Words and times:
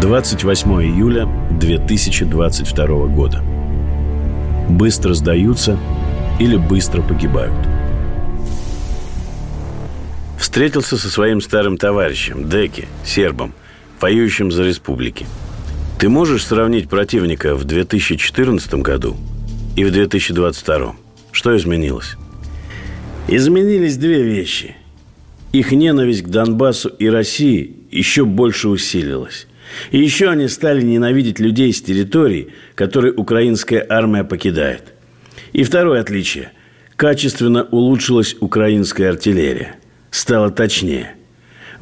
28 0.00 0.70
июля 0.82 1.28
2022 1.60 3.06
года. 3.08 3.42
Быстро 4.68 5.14
сдаются 5.14 5.78
или 6.40 6.56
быстро 6.56 7.02
погибают. 7.02 7.54
Встретился 10.38 10.96
со 10.96 11.08
своим 11.08 11.40
старым 11.40 11.76
товарищем, 11.76 12.48
Деки, 12.48 12.88
сербом, 13.04 13.52
воюющим 14.00 14.50
за 14.50 14.64
республики. 14.64 15.26
Ты 15.98 16.08
можешь 16.08 16.46
сравнить 16.46 16.88
противника 16.88 17.54
в 17.54 17.64
2014 17.64 18.74
году 18.74 19.16
и 19.76 19.84
в 19.84 19.92
2022? 19.92 20.96
Что 21.30 21.56
изменилось? 21.56 22.16
Изменились 23.28 23.96
две 23.98 24.22
вещи. 24.22 24.74
Их 25.52 25.70
ненависть 25.70 26.22
к 26.22 26.28
Донбассу 26.28 26.88
и 26.88 27.08
России 27.08 27.76
еще 27.90 28.24
больше 28.24 28.68
усилилась. 28.68 29.46
И 29.90 29.98
еще 29.98 30.30
они 30.30 30.48
стали 30.48 30.82
ненавидеть 30.82 31.40
людей 31.40 31.72
с 31.72 31.82
территорий, 31.82 32.48
которые 32.74 33.12
украинская 33.12 33.84
армия 33.88 34.24
покидает. 34.24 34.94
И 35.52 35.64
второе 35.64 36.00
отличие. 36.00 36.52
Качественно 36.96 37.64
улучшилась 37.64 38.36
украинская 38.40 39.10
артиллерия. 39.10 39.76
Стала 40.10 40.50
точнее– 40.50 41.14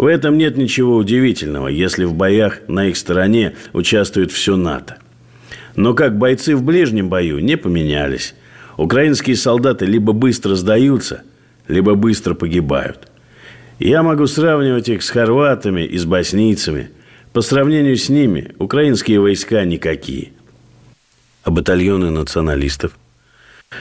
в 0.00 0.06
этом 0.06 0.38
нет 0.38 0.56
ничего 0.56 0.96
удивительного, 0.96 1.68
если 1.68 2.04
в 2.04 2.14
боях 2.14 2.60
на 2.68 2.86
их 2.86 2.96
стороне 2.96 3.56
участвует 3.74 4.32
все 4.32 4.56
НАТО. 4.56 4.96
Но 5.76 5.92
как 5.92 6.16
бойцы 6.16 6.56
в 6.56 6.62
ближнем 6.62 7.10
бою 7.10 7.38
не 7.40 7.58
поменялись. 7.58 8.34
Украинские 8.78 9.36
солдаты 9.36 9.84
либо 9.84 10.14
быстро 10.14 10.54
сдаются, 10.54 11.22
либо 11.68 11.96
быстро 11.96 12.32
погибают. 12.32 13.08
Я 13.78 14.02
могу 14.02 14.26
сравнивать 14.26 14.88
их 14.88 15.02
с 15.02 15.10
хорватами 15.10 15.82
и 15.82 15.98
с 15.98 16.06
боснийцами. 16.06 16.88
По 17.32 17.42
сравнению 17.42 17.96
с 17.96 18.08
ними 18.08 18.54
украинские 18.58 19.20
войска 19.20 19.64
никакие. 19.64 20.32
А 21.44 21.50
батальоны 21.50 22.10
националистов? 22.10 22.96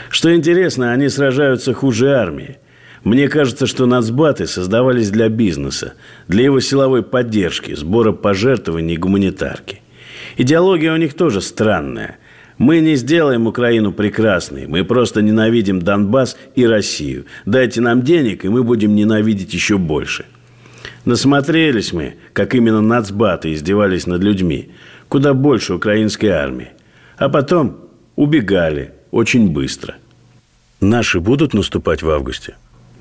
Что 0.10 0.34
интересно, 0.36 0.92
они 0.92 1.10
сражаются 1.10 1.74
хуже 1.74 2.14
армии– 2.14 2.58
мне 3.04 3.30
кажется, 3.30 3.66
что 3.66 3.86
нацбаты 3.86 4.46
создавались 4.46 5.10
для 5.10 5.30
бизнеса, 5.30 5.94
для 6.28 6.44
его 6.44 6.60
силовой 6.60 7.02
поддержки, 7.02 7.74
сбора 7.74 8.12
пожертвований 8.12 8.96
и 8.96 8.98
гуманитарки. 8.98 9.82
Идеология 10.38 10.94
у 10.94 10.98
них 10.98 11.14
тоже 11.14 11.42
странная. 11.42 12.18
Мы 12.58 12.82
не 12.82 12.96
сделаем 12.96 13.48
Украину 13.48 13.94
прекрасной. 13.94 14.68
Мы 14.68 14.84
просто 14.84 15.22
ненавидим 15.22 15.82
Донбасс 15.82 16.38
и 16.56 16.66
Россию. 16.66 17.26
Дайте 17.46 17.80
нам 17.80 18.02
денег, 18.02 18.44
и 18.44 18.50
мы 18.50 18.64
будем 18.64 18.96
ненавидеть 18.96 19.54
еще 19.54 19.78
больше. 19.78 20.26
Насмотрелись 21.06 21.94
мы, 21.94 22.16
как 22.34 22.56
именно 22.56 22.82
нацбаты 22.82 23.54
издевались 23.54 24.08
над 24.08 24.22
людьми. 24.24 24.72
Куда 25.08 25.34
больше 25.34 25.74
украинской 25.74 26.28
армии. 26.28 26.70
А 27.18 27.30
потом 27.30 27.78
убегали 28.16 28.92
очень 29.12 29.50
быстро. 29.50 29.96
Наши 30.82 31.20
будут 31.20 31.54
наступать 31.54 32.04
в 32.04 32.10
августе? 32.10 32.56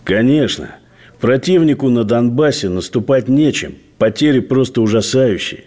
Конечно. 0.04 0.76
Противнику 1.20 1.90
на 1.90 2.04
Донбассе 2.04 2.68
наступать 2.68 3.28
нечем. 3.28 3.74
Потери 3.98 4.40
просто 4.40 4.80
ужасающие. 4.80 5.64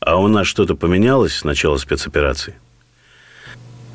А 0.00 0.20
у 0.20 0.28
нас 0.28 0.46
что-то 0.46 0.74
поменялось 0.74 1.34
с 1.34 1.44
начала 1.44 1.76
спецоперации? 1.76 2.54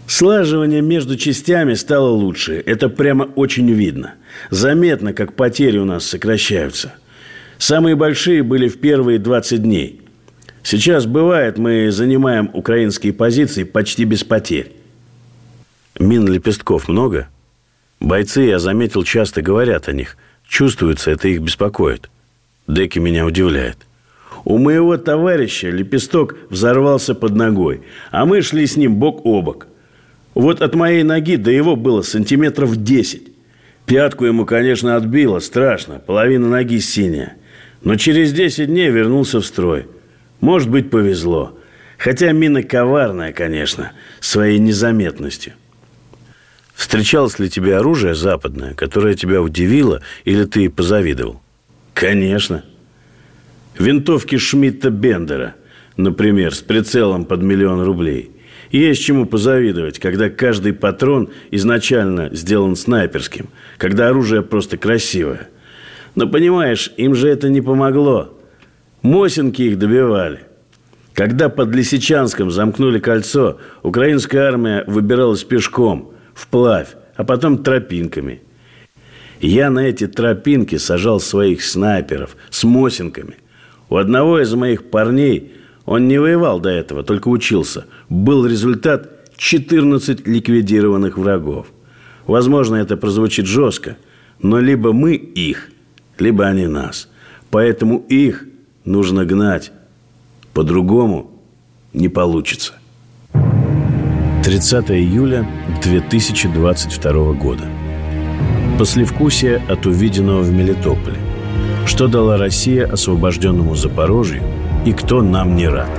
Слаживание 0.08 0.82
между 0.82 1.18
частями 1.18 1.74
стало 1.74 2.10
лучше. 2.10 2.62
Это 2.66 2.90
прямо 2.90 3.24
очень 3.36 3.72
видно. 3.72 4.16
Заметно, 4.50 5.14
как 5.14 5.36
потери 5.36 5.78
у 5.78 5.86
нас 5.86 6.06
сокращаются. 6.06 6.94
Самые 7.62 7.96
большие 7.96 8.44
были 8.44 8.68
в 8.68 8.80
первые 8.80 9.20
20 9.20 9.62
дней. 9.62 10.02
Сейчас 10.64 11.06
бывает, 11.06 11.58
мы 11.58 11.92
занимаем 11.92 12.50
украинские 12.54 13.14
позиции 13.14 13.64
почти 13.64 14.04
без 14.04 14.24
потерь. 14.24 14.72
Мин 16.00 16.28
лепестков 16.28 16.88
много– 16.88 17.30
Бойцы, 18.02 18.42
я 18.42 18.58
заметил, 18.58 19.04
часто 19.04 19.44
говорят 19.44 19.88
о 19.88 19.94
них. 19.94 20.18
Чувствуется, 20.48 21.12
это 21.12 21.28
их 21.28 21.40
беспокоит. 21.40 22.10
Деки 22.68 22.98
меня 22.98 23.28
удивляет. 23.28 23.78
У 24.44 24.58
моего 24.58 24.98
товарища 24.98 25.70
лепесток 25.70 26.36
взорвался 26.50 27.14
под 27.14 27.36
ногой, 27.36 27.84
а 28.10 28.26
мы 28.26 28.42
шли 28.42 28.66
с 28.66 28.76
ним 28.76 28.96
бок 28.96 29.24
о 29.24 29.44
бок. 29.44 29.68
Вот 30.34 30.64
от 30.64 30.74
моей 30.74 31.04
ноги 31.04 31.36
до 31.36 31.52
его 31.52 31.76
было 31.76 32.02
сантиметров 32.02 32.76
десять. 32.76 33.28
Пятку 33.86 34.26
ему, 34.26 34.48
конечно, 34.48 34.96
отбило, 34.96 35.38
страшно, 35.38 36.00
половина 36.00 36.50
ноги 36.50 36.80
синяя. 36.80 37.36
Но 37.84 37.96
через 37.96 38.32
десять 38.34 38.68
дней 38.68 38.90
вернулся 38.90 39.40
в 39.40 39.46
строй. 39.46 39.88
Может 40.40 40.70
быть, 40.70 40.90
повезло. 40.90 41.58
Хотя 41.98 42.32
мина 42.32 42.64
коварная, 42.64 43.32
конечно, 43.34 43.92
своей 44.20 44.60
незаметностью. 44.60 45.54
Встречалось 46.74 47.38
ли 47.38 47.50
тебе 47.50 47.78
оружие 47.78 48.16
западное, 48.16 48.74
которое 48.74 49.14
тебя 49.14 49.42
удивило 49.42 50.02
или 50.26 50.46
ты 50.46 50.70
позавидовал? 50.70 51.42
Конечно. 51.94 52.64
Винтовки 53.78 54.38
Шмидта 54.38 54.90
Бендера, 54.90 55.56
например, 55.96 56.56
с 56.56 56.62
прицелом 56.62 57.26
под 57.26 57.42
миллион 57.44 57.84
рублей. 57.84 58.32
Есть 58.72 59.04
чему 59.04 59.26
позавидовать, 59.26 60.00
когда 60.00 60.30
каждый 60.30 60.74
патрон 60.74 61.30
изначально 61.52 62.30
сделан 62.34 62.76
снайперским, 62.76 63.50
когда 63.78 64.10
оружие 64.10 64.42
просто 64.42 64.78
красивое. 64.78 65.50
Но 66.16 66.28
понимаешь, 66.28 66.92
им 66.98 67.16
же 67.16 67.30
это 67.30 67.50
не 67.50 67.62
помогло. 67.62 68.38
Мосинки 69.02 69.62
их 69.62 69.80
добивали. 69.80 70.42
Когда 71.14 71.50
под 71.50 71.74
Лисичанском 71.74 72.52
замкнули 72.52 73.00
кольцо, 73.00 73.58
украинская 73.84 74.48
армия 74.48 74.84
выбиралась 74.88 75.44
пешком– 75.44 76.14
вплавь, 76.34 76.96
а 77.16 77.24
потом 77.24 77.64
тропинками. 77.64 78.42
Я 79.40 79.70
на 79.70 79.80
эти 79.80 80.08
тропинки 80.08 80.78
сажал 80.78 81.20
своих 81.20 81.64
снайперов 81.64 82.36
с 82.50 82.64
мосинками. 82.64 83.36
У 83.90 83.98
одного 83.98 84.40
из 84.40 84.54
моих 84.54 84.90
парней, 84.90 85.54
он 85.86 86.08
не 86.08 86.20
воевал 86.20 86.60
до 86.60 86.70
этого, 86.70 87.04
только 87.04 87.28
учился, 87.28 87.86
был 88.10 88.46
результат 88.46 89.36
14 89.38 90.28
ликвидированных 90.28 91.18
врагов. 91.18 91.68
Возможно, 92.28 92.76
это 92.76 92.98
прозвучит 92.98 93.48
жестко, 93.48 93.98
но 94.42 94.60
либо 94.60 94.94
мы 94.94 95.16
их, 95.16 95.70
либо 96.18 96.46
они 96.48 96.68
нас. 96.68 97.10
Поэтому 97.50 97.98
их 97.98 98.46
нужно 98.86 99.26
гнать. 99.26 99.72
По-другому 100.54 101.32
не 101.94 102.08
получится. 102.08 102.74
30 104.44 104.92
июля 104.92 105.48
2022 105.84 107.34
года. 107.34 107.64
Послевкусие 108.80 109.62
от 109.70 109.86
увиденного 109.86 110.42
в 110.42 110.52
Мелитополе. 110.52 111.18
Что 111.86 112.08
дала 112.08 112.38
Россия 112.38 112.92
освобожденному 112.92 113.76
Запорожью 113.76 114.42
и 114.86 114.94
кто 114.94 115.22
нам 115.22 115.56
не 115.56 115.68
рад? 115.68 115.90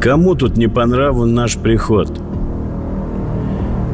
Кому 0.00 0.34
тут 0.34 0.56
не 0.56 0.66
по 0.66 0.86
наш 0.86 1.56
приход? 1.56 2.20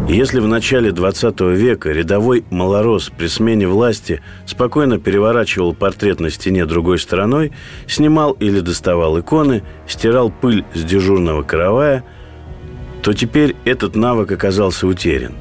Если 0.08 0.38
в 0.40 0.46
начале 0.46 0.92
20 0.92 1.40
века 1.40 1.90
рядовой 1.90 2.44
малорос 2.50 3.10
при 3.16 3.26
смене 3.26 3.66
власти 3.66 4.22
спокойно 4.46 4.98
переворачивал 4.98 5.74
портрет 5.74 6.20
на 6.20 6.30
стене 6.30 6.64
другой 6.64 6.98
стороной, 6.98 7.52
снимал 7.88 8.32
или 8.32 8.60
доставал 8.60 9.18
иконы, 9.18 9.62
стирал 9.88 10.30
пыль 10.30 10.64
с 10.74 10.84
дежурного 10.84 11.42
каравая– 11.42 12.04
то 13.06 13.12
теперь 13.12 13.54
этот 13.64 13.94
навык 13.94 14.32
оказался 14.32 14.84
утерян. 14.84 15.32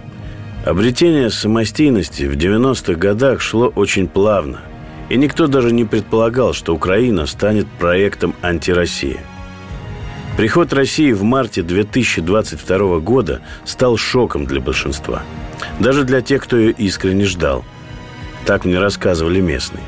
Обретение 0.68 1.32
самостийности 1.32 2.26
в 2.26 2.36
90-х 2.38 2.94
годах 2.94 3.42
шло 3.42 3.70
очень 3.76 4.08
плавно, 4.08 4.60
и 5.10 5.18
никто 5.18 5.48
даже 5.48 5.72
не 5.72 5.84
предполагал, 5.84 6.54
что 6.54 6.76
Украина 6.76 7.26
станет 7.26 7.66
проектом 7.80 8.36
антироссии. 8.44 9.20
Приход 10.38 10.74
России 10.74 11.14
в 11.14 11.24
марте 11.24 11.62
2022 11.62 13.00
года 13.00 13.42
стал 13.64 13.96
шоком 13.96 14.46
для 14.46 14.60
большинства. 14.60 15.24
Даже 15.80 16.04
для 16.04 16.20
тех, 16.22 16.44
кто 16.44 16.58
ее 16.58 16.72
искренне 16.72 17.24
ждал. 17.24 17.64
Так 18.46 18.66
мне 18.66 18.78
рассказывали 18.78 19.40
местные. 19.40 19.84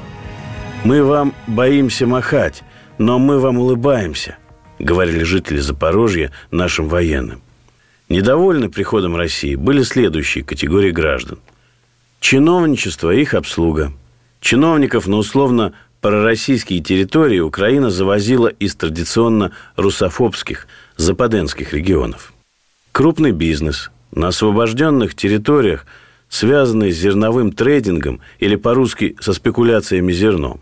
«Мы 0.85 1.03
вам 1.03 1.33
боимся 1.47 2.07
махать, 2.07 2.63
но 2.97 3.19
мы 3.19 3.39
вам 3.39 3.57
улыбаемся», 3.57 4.37
говорили 4.79 5.23
жители 5.23 5.57
Запорожья 5.57 6.31
нашим 6.49 6.87
военным. 6.87 7.41
Недовольны 8.07 8.69
приходом 8.69 9.17
России 9.17 9.55
были 9.55 9.81
следующие 9.81 10.45
категории 10.45 10.91
граждан. 10.91 11.39
Чиновничество 12.21 13.13
и 13.13 13.21
их 13.21 13.33
обслуга. 13.33 13.91
Чиновников 14.39 15.07
на 15.07 15.17
условно 15.17 15.73
пророссийские 16.07 16.79
территории 16.79 17.39
Украина 17.39 17.89
завозила 17.89 18.47
из 18.47 18.77
традиционно 18.77 19.51
русофобских, 19.75 20.65
западенских 20.95 21.73
регионов. 21.73 22.31
Крупный 22.93 23.31
бизнес 23.33 23.91
на 24.13 24.29
освобожденных 24.29 25.15
территориях, 25.15 25.85
связанный 26.29 26.93
с 26.93 26.97
зерновым 26.97 27.51
трейдингом 27.51 28.21
или 28.39 28.55
по-русски 28.55 29.17
со 29.19 29.33
спекуляциями 29.33 30.13
зерном. 30.13 30.61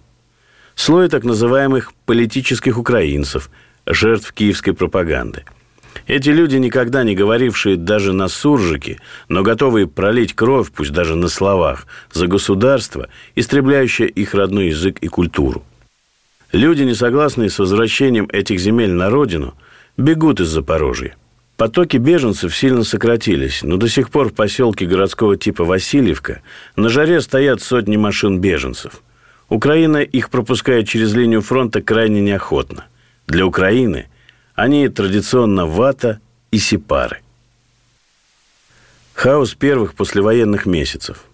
Слой 0.73 1.09
так 1.09 1.23
называемых 1.23 1.93
политических 2.07 2.79
украинцев, 2.79 3.51
жертв 3.85 4.33
киевской 4.33 4.71
пропаганды– 4.73 5.43
эти 6.07 6.29
люди, 6.29 6.57
никогда 6.57 7.03
не 7.03 7.15
говорившие 7.15 7.77
даже 7.77 8.13
на 8.13 8.27
суржике, 8.27 8.99
но 9.27 9.41
готовые 9.41 9.87
пролить 9.87 10.33
кровь, 10.33 10.71
пусть 10.71 10.91
даже 10.91 11.15
на 11.15 11.27
словах, 11.29 11.87
за 12.11 12.27
государство, 12.27 13.09
истребляющее 13.33 14.07
их 14.07 14.35
родной 14.35 14.67
язык 14.67 14.99
и 15.01 15.07
культуру. 15.07 15.63
Люди, 16.51 16.83
не 16.83 16.93
согласные 16.93 17.49
с 17.49 17.57
возвращением 17.57 18.29
этих 18.31 18.59
земель 18.59 18.91
на 18.91 19.09
родину, 19.09 19.55
бегут 19.97 20.39
из 20.39 20.47
Запорожья. 20.49 21.15
Потоки 21.57 21.97
беженцев 21.97 22.55
сильно 22.55 22.83
сократились, 22.83 23.63
но 23.63 23.77
до 23.77 23.87
сих 23.87 24.09
пор 24.09 24.29
в 24.29 24.33
поселке 24.33 24.85
городского 24.85 25.37
типа 25.37 25.63
Васильевка 25.63 26.41
на 26.75 26.89
жаре 26.89 27.21
стоят 27.21 27.61
сотни 27.61 27.97
машин 27.97 28.39
беженцев. 28.39 29.01
Украина 29.49 29.97
их 29.97 30.29
пропускает 30.29 30.87
через 30.87 31.13
линию 31.13 31.41
фронта 31.41 31.81
крайне 31.81 32.21
неохотно. 32.21 32.85
Для 33.25 33.45
Украины– 33.45 34.07
они 34.55 34.87
традиционно 34.87 35.65
вата 35.65 36.19
и 36.51 36.57
сепары. 36.57 37.19
Хаос 39.13 39.53
первых 39.53 39.93
послевоенных 39.95 40.65
месяцев. 40.65 41.25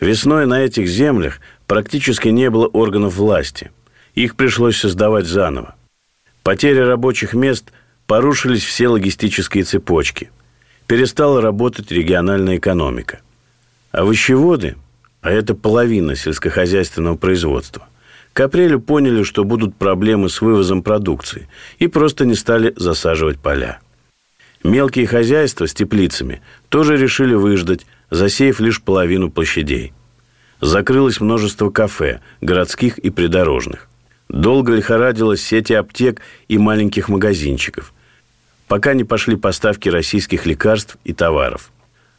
Весной 0.00 0.46
на 0.46 0.60
этих 0.60 0.88
землях 0.88 1.40
практически 1.66 2.28
не 2.28 2.50
было 2.50 2.66
органов 2.68 3.16
власти. 3.16 3.70
Их 4.14 4.36
пришлось 4.36 4.78
создавать 4.78 5.26
заново. 5.26 5.74
Потеря 6.42 6.86
рабочих 6.86 7.34
мест 7.34 7.72
порушились 8.06 8.64
все 8.64 8.88
логистические 8.88 9.64
цепочки. 9.64 10.30
Перестала 10.86 11.42
работать 11.42 11.90
региональная 11.90 12.56
экономика. 12.56 13.20
А 13.90 14.02
овощеводы, 14.02 14.76
а 15.20 15.30
это 15.30 15.54
половина 15.54 16.14
сельскохозяйственного 16.14 17.16
производства– 17.16 17.88
к 18.32 18.40
апрелю 18.40 18.80
поняли, 18.80 19.22
что 19.22 19.44
будут 19.44 19.74
проблемы 19.76 20.28
с 20.28 20.40
вывозом 20.40 20.82
продукции 20.82 21.48
и 21.78 21.88
просто 21.88 22.24
не 22.24 22.34
стали 22.34 22.72
засаживать 22.76 23.38
поля. 23.38 23.80
Мелкие 24.64 25.06
хозяйства 25.06 25.66
с 25.66 25.74
теплицами 25.74 26.42
тоже 26.68 26.96
решили 26.96 27.34
выждать, 27.34 27.86
засеяв 28.10 28.60
лишь 28.60 28.82
половину 28.82 29.30
площадей. 29.30 29.92
Закрылось 30.60 31.20
множество 31.20 31.70
кафе, 31.70 32.20
городских 32.40 32.98
и 32.98 33.10
придорожных. 33.10 33.88
Долго 34.28 34.74
лихорадилась 34.74 35.42
сети 35.42 35.72
аптек 35.72 36.20
и 36.48 36.58
маленьких 36.58 37.08
магазинчиков, 37.08 37.94
пока 38.66 38.94
не 38.94 39.04
пошли 39.04 39.36
поставки 39.36 39.88
российских 39.88 40.44
лекарств 40.46 40.98
и 41.04 41.12
товаров. 41.12 41.70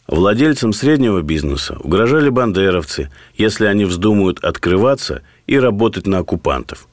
Владельцам 0.07 0.73
среднего 0.73 1.21
бизнеса 1.21 1.77
угрожали 1.79 2.29
бандеровцы, 2.29 3.11
если 3.35 3.65
они 3.65 3.85
вздумают 3.85 4.43
открываться 4.43 5.21
и 5.49 5.57
работать 5.57 6.05
на 6.05 6.19
оккупантов. 6.19 6.87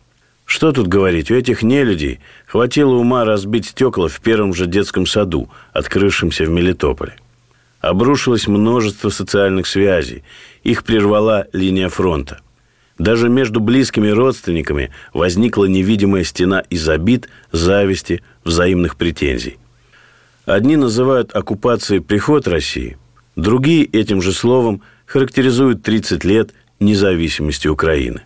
Что 0.46 0.72
тут 0.72 0.86
говорить, 0.86 1.30
у 1.30 1.34
этих 1.34 1.62
нелюдей 1.62 2.20
хватило 2.46 2.94
ума 2.94 3.26
разбить 3.26 3.66
стекла 3.66 4.08
в 4.08 4.18
первом 4.20 4.54
же 4.54 4.66
детском 4.66 5.04
саду, 5.04 5.50
открывшемся 5.74 6.44
в 6.46 6.48
Мелитополе. 6.48 7.16
Обрушилось 7.80 8.46
множество 8.46 9.10
социальных 9.10 9.66
связей, 9.66 10.24
их 10.64 10.84
прервала 10.84 11.48
линия 11.52 11.90
фронта. 11.90 12.40
Даже 12.98 13.28
между 13.28 13.60
близкими 13.60 14.08
родственниками 14.08 14.90
возникла 15.12 15.66
невидимая 15.66 16.24
стена 16.24 16.60
из 16.60 16.88
обид, 16.88 17.28
зависти, 17.52 18.22
взаимных 18.42 18.96
претензий. 18.96 19.58
Одни 20.46 20.76
называют 20.76 21.36
оккупацией 21.36 22.00
приход 22.00 22.48
России, 22.48 22.96
другие 23.34 23.84
этим 23.84 24.22
же 24.22 24.32
словом 24.32 24.80
характеризуют 25.04 25.82
30 25.82 26.24
лет 26.24 26.54
независимости 26.80 27.68
Украины 27.68 28.22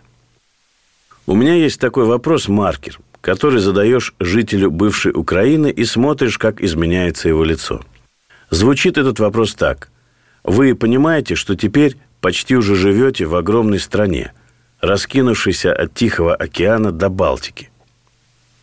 у 1.27 1.35
меня 1.35 1.53
есть 1.53 1.79
такой 1.79 2.05
вопрос-маркер, 2.05 2.99
который 3.21 3.59
задаешь 3.59 4.13
жителю 4.19 4.71
бывшей 4.71 5.11
Украины 5.13 5.69
и 5.69 5.85
смотришь, 5.85 6.37
как 6.37 6.61
изменяется 6.61 7.29
его 7.29 7.43
лицо. 7.43 7.81
Звучит 8.49 8.97
этот 8.97 9.19
вопрос 9.19 9.53
так. 9.53 9.89
Вы 10.43 10.75
понимаете, 10.75 11.35
что 11.35 11.55
теперь 11.55 11.97
почти 12.19 12.55
уже 12.55 12.75
живете 12.75 13.25
в 13.25 13.35
огромной 13.35 13.79
стране, 13.79 14.33
раскинувшейся 14.81 15.71
от 15.71 15.93
Тихого 15.93 16.35
океана 16.35 16.91
до 16.91 17.09
Балтики. 17.09 17.69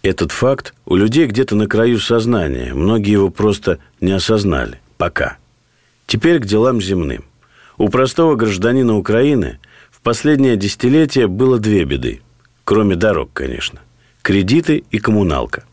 Этот 0.02 0.32
факт 0.32 0.74
у 0.84 0.96
людей 0.96 1.26
где-то 1.26 1.54
на 1.54 1.66
краю 1.68 2.00
сознания, 2.00 2.74
многие 2.74 3.12
его 3.12 3.30
просто 3.30 3.78
не 4.00 4.12
осознали. 4.12 4.80
Пока. 4.96 5.38
Теперь 6.06 6.40
к 6.40 6.46
делам 6.46 6.80
земным. 6.80 7.24
У 7.76 7.88
простого 7.88 8.34
гражданина 8.34 8.96
Украины 8.96 9.60
в 9.92 10.00
последнее 10.00 10.56
десятилетие 10.56 11.28
было 11.28 11.60
две 11.60 11.84
беды– 11.84 12.20
Кроме 12.68 12.96
дорог, 12.96 13.30
конечно. 13.32 13.80
Кредиты 14.20 14.84
и 14.90 14.98
коммуналка. 14.98 15.64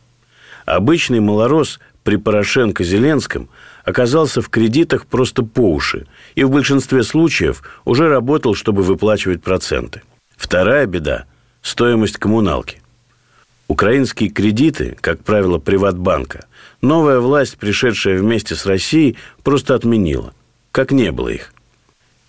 Обычный 0.66 1.20
малорос 1.20 1.82
при 2.06 2.16
Порошенко-Зеленском 2.16 3.50
оказался 3.84 4.42
в 4.42 4.48
кредитах 4.48 5.06
просто 5.06 5.44
по 5.44 5.74
уши 5.74 6.08
и 6.36 6.46
в 6.46 6.52
большинстве 6.52 7.04
случаев 7.04 7.64
уже 7.84 8.08
работал, 8.08 8.56
чтобы 8.56 8.82
выплачивать 8.82 9.44
проценты. 9.44 10.04
Вторая 10.38 10.86
беда– 10.86 11.26
стоимость 11.62 12.16
коммуналки. 12.16 12.82
Украинские 13.68 14.30
кредиты, 14.30 14.98
как 15.02 15.20
правило, 15.20 15.58
приватбанка, 15.58 16.46
новая 16.80 17.20
власть, 17.20 17.58
пришедшая 17.58 18.18
вместе 18.20 18.56
с 18.56 18.66
Россией, 18.66 19.18
просто 19.44 19.76
отменила, 19.76 20.34
как 20.72 20.94
не 20.94 21.12
было 21.12 21.28
их, 21.28 21.54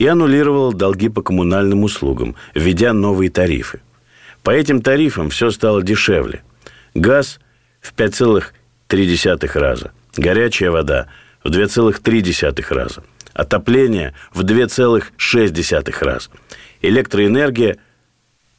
и 0.00 0.08
аннулировала 0.08 0.74
долги 0.74 1.08
по 1.08 1.22
коммунальным 1.22 1.84
услугам, 1.84 2.34
введя 2.52 2.92
новые 2.92 3.30
тарифы. 3.30 3.80
По 4.46 4.52
этим 4.52 4.80
тарифам 4.80 5.28
все 5.28 5.50
стало 5.50 5.82
дешевле. 5.82 6.44
Газ 6.94 7.40
в 7.80 7.92
5,3 7.96 9.58
раза, 9.58 9.90
горячая 10.16 10.70
вода 10.70 11.08
в 11.42 11.50
2,3 11.50 12.64
раза, 12.72 13.02
отопление 13.34 14.14
в 14.32 14.44
2,6 14.44 16.04
раза, 16.04 16.30
электроэнергия 16.80 17.78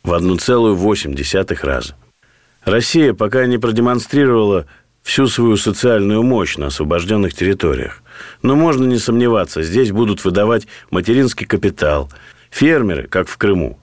в 0.04 0.12
1,8 0.12 1.58
раза. 1.62 1.96
Россия 2.66 3.14
пока 3.14 3.46
не 3.46 3.58
продемонстрировала 3.58 4.66
всю 5.04 5.28
свою 5.28 5.56
социальную 5.56 6.22
мощь 6.22 6.58
на 6.58 6.66
освобожденных 6.66 7.34
территориях. 7.34 8.04
Но 8.42 8.58
можно 8.58 8.84
не 8.84 8.98
сомневаться, 8.98 9.62
здесь 9.64 9.94
будут 9.94 10.26
выдавать 10.26 10.68
материнский 10.92 11.46
капитал. 11.46 12.12
Фермеры, 12.50 13.08
как 13.08 13.30
в 13.30 13.38
Крыму, 13.38 13.80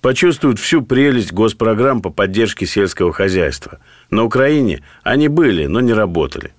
почувствуют 0.00 0.58
всю 0.58 0.82
прелесть 0.82 1.32
госпрограмм 1.32 2.02
по 2.02 2.10
поддержке 2.10 2.66
сельского 2.66 3.12
хозяйства. 3.12 3.78
На 4.10 4.24
Украине 4.24 4.82
они 5.02 5.28
были, 5.28 5.66
но 5.66 5.80
не 5.80 5.92
работали. 5.92 6.52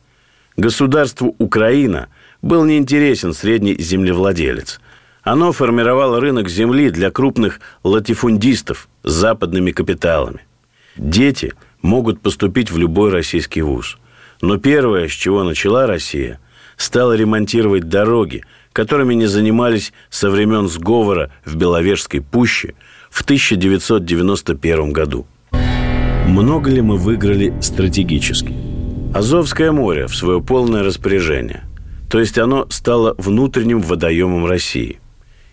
Государству 0.58 1.36
Украина 1.38 2.10
был 2.41 2.65
неинтересен 2.65 3.34
средний 3.34 3.75
землевладелец. 3.79 4.81
Оно 5.24 5.51
формировало 5.51 6.19
рынок 6.19 6.50
земли 6.50 6.89
для 6.89 7.12
крупных 7.12 7.60
латифундистов 7.84 8.89
с 9.03 9.12
западными 9.12 9.72
капиталами. 9.72 10.41
Дети 10.96 11.53
могут 11.81 12.22
поступить 12.22 12.72
в 12.72 12.77
любой 12.77 13.12
российский 13.12 13.62
вуз. 13.62 13.98
Но 14.41 14.58
первое, 14.58 15.08
с 15.08 15.12
чего 15.12 15.43
начала 15.43 15.88
Россия, 15.88 16.39
стало 16.77 17.13
ремонтировать 17.13 17.89
дороги, 17.89 18.43
которыми 18.74 19.13
не 19.13 19.27
занимались 19.27 19.93
со 20.10 20.29
времен 20.29 20.67
сговора 20.67 21.31
в 21.46 21.55
Беловежской 21.55 22.22
пуще– 22.22 22.75
в 23.10 23.22
1991 23.24 24.92
году. 24.92 25.25
Много 26.30 26.70
ли 26.70 26.82
мы 26.82 26.98
выиграли 26.98 27.54
стратегически? 27.60 28.54
Азовское 29.13 29.72
море 29.72 30.06
в 30.06 30.16
свое 30.16 30.42
полное 30.42 30.84
распоряжение. 30.84 31.63
То 32.10 32.20
есть 32.20 32.38
оно 32.38 32.68
стало 32.70 33.16
внутренним 33.18 33.82
водоемом 33.82 34.46
России. 34.46 35.00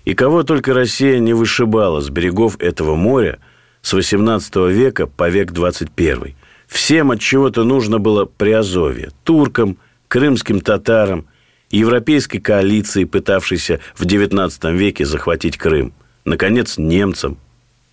И 0.05 0.15
кого 0.15 0.43
только 0.43 0.75
Россия 0.75 1.19
не 1.19 1.33
вышибала 1.33 2.01
с 2.01 2.11
берегов 2.11 2.61
этого 2.61 2.95
моря 2.95 3.39
с 3.81 3.95
18 3.95 4.57
века 4.69 5.07
по 5.07 5.31
век 5.31 5.53
21. 5.53 6.35
Всем 6.67 7.11
от 7.11 7.21
чего-то 7.21 7.65
нужно 7.65 7.99
было 7.99 8.27
Приазовье. 8.27 9.11
Туркам, 9.25 9.79
крымским 10.09 10.61
татарам, 10.61 11.27
европейской 11.71 12.39
коалиции, 12.39 13.05
пытавшейся 13.05 13.81
в 13.95 14.05
XIX 14.05 14.77
веке 14.77 15.07
захватить 15.07 15.57
Крым. 15.57 15.95
Наконец, 16.25 16.77
немцам– 16.77 17.39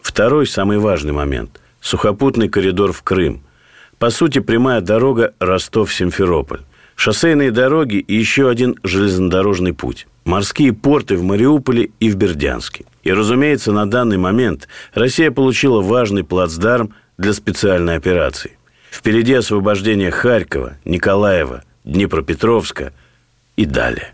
Второй, 0.03 0.45
самый 0.45 0.77
важный 0.77 1.13
момент– 1.13 1.61
сухопутный 1.81 2.49
коридор 2.49 2.91
в 2.91 3.01
Крым. 3.03 3.41
По 3.97 4.09
сути, 4.09 4.39
прямая 4.39 4.81
дорога 4.81 5.33
Ростов-Симферополь. 5.39 6.59
Шоссейные 6.95 7.51
дороги 7.51 7.95
и 7.95 8.13
еще 8.13 8.49
один 8.49 8.75
железнодорожный 8.83 9.73
путь. 9.73 10.05
Морские 10.25 10.73
порты 10.73 11.15
в 11.15 11.23
Мариуполе 11.23 11.89
и 12.01 12.09
в 12.11 12.15
Бердянске. 12.15 12.83
И, 13.03 13.13
разумеется, 13.13 13.71
на 13.71 13.89
данный 13.89 14.17
момент 14.17 14.67
Россия 14.93 15.31
получила 15.31 15.81
важный 15.81 16.25
плацдарм 16.25 16.93
для 17.17 17.33
специальной 17.33 17.95
операции. 17.95 18.57
Впереди 18.91 19.33
освобождение 19.33 20.11
Харькова, 20.11 20.73
Николаева, 20.83 21.63
Днепропетровска 21.85 22.91
и 23.55 23.65
далее. 23.65 24.13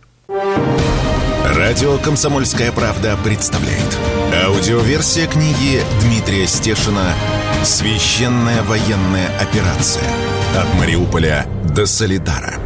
Радио 1.56 1.98
«Комсомольская 1.98 2.72
правда» 2.72 3.18
представляет. 3.24 4.19
Аудиоверсия 4.60 5.26
книги 5.26 5.80
Дмитрия 6.04 6.46
Стешина 6.46 7.14
«Священная 7.64 8.62
военная 8.64 9.30
операция. 9.40 10.04
От 10.54 10.78
Мариуполя 10.78 11.46
до 11.74 11.86
Солидара». 11.86 12.60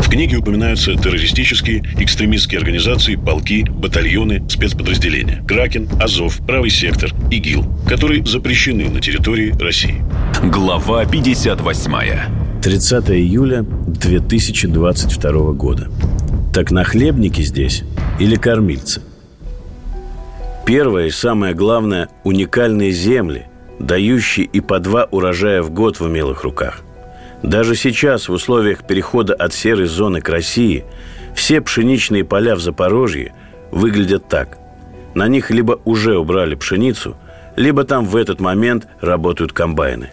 В 0.00 0.10
книге 0.10 0.38
упоминаются 0.38 0.96
террористические, 0.96 1.84
экстремистские 2.00 2.58
организации, 2.58 3.14
полки, 3.14 3.62
батальоны, 3.70 4.42
спецподразделения. 4.50 5.44
Кракен, 5.46 5.88
Азов, 6.00 6.38
Правый 6.44 6.70
сектор, 6.70 7.12
ИГИЛ, 7.30 7.64
которые 7.88 8.26
запрещены 8.26 8.88
на 8.88 9.00
территории 9.00 9.54
России. 9.60 10.02
Глава 10.42 11.04
58. 11.04 12.60
30 12.60 13.10
июля 13.10 13.62
2022 13.62 15.52
года. 15.52 15.88
Так 16.52 16.72
нахлебники 16.72 17.42
здесь 17.42 17.84
или 18.18 18.34
кормильцы? 18.34 19.02
Первое 20.68 21.06
и 21.06 21.10
самое 21.10 21.54
главное– 21.54 22.10
уникальные 22.24 22.90
земли, 22.90 23.46
дающие 23.78 24.44
и 24.44 24.60
по 24.60 24.80
два 24.80 25.04
урожая 25.10 25.62
в 25.62 25.70
год 25.70 25.98
в 25.98 26.02
умелых 26.02 26.42
руках. 26.44 26.80
Даже 27.42 27.74
сейчас, 27.74 28.28
в 28.28 28.32
условиях 28.32 28.86
перехода 28.86 29.32
от 29.32 29.54
серой 29.54 29.86
зоны 29.86 30.20
к 30.20 30.28
России, 30.28 30.84
все 31.34 31.62
пшеничные 31.62 32.22
поля 32.22 32.54
в 32.54 32.60
Запорожье 32.60 33.32
выглядят 33.70 34.28
так. 34.28 34.58
На 35.14 35.26
них 35.26 35.50
либо 35.50 35.80
уже 35.86 36.18
убрали 36.18 36.54
пшеницу, 36.54 37.16
либо 37.56 37.84
там 37.84 38.04
в 38.04 38.14
этот 38.14 38.38
момент 38.38 38.88
работают 39.00 39.54
комбайны. 39.54 40.10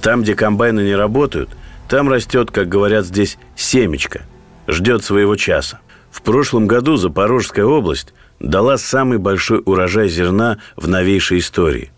Там, 0.00 0.22
где 0.22 0.36
комбайны 0.36 0.84
не 0.84 0.94
работают, 0.94 1.50
там 1.88 2.08
растет, 2.08 2.52
как 2.52 2.68
говорят 2.68 3.06
здесь, 3.06 3.38
семечко– 3.56 4.22
ждет 4.68 5.02
своего 5.02 5.34
часа. 5.34 5.80
В 6.12 6.22
прошлом 6.22 6.68
году 6.68 6.94
Запорожская 6.94 7.64
область 7.64 8.14
дала 8.40 8.78
самый 8.78 9.18
большой 9.18 9.62
урожай 9.64 10.08
зерна 10.08 10.58
в 10.76 10.88
новейшей 10.88 11.38
истории. 11.38 11.90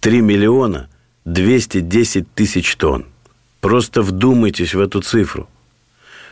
3 0.00 0.20
миллиона 0.20 0.88
210 1.24 2.32
тысяч 2.34 2.76
тонн. 2.76 3.06
Просто 3.60 4.02
вдумайтесь 4.02 4.74
в 4.74 4.80
эту 4.80 5.00
цифру. 5.00 5.48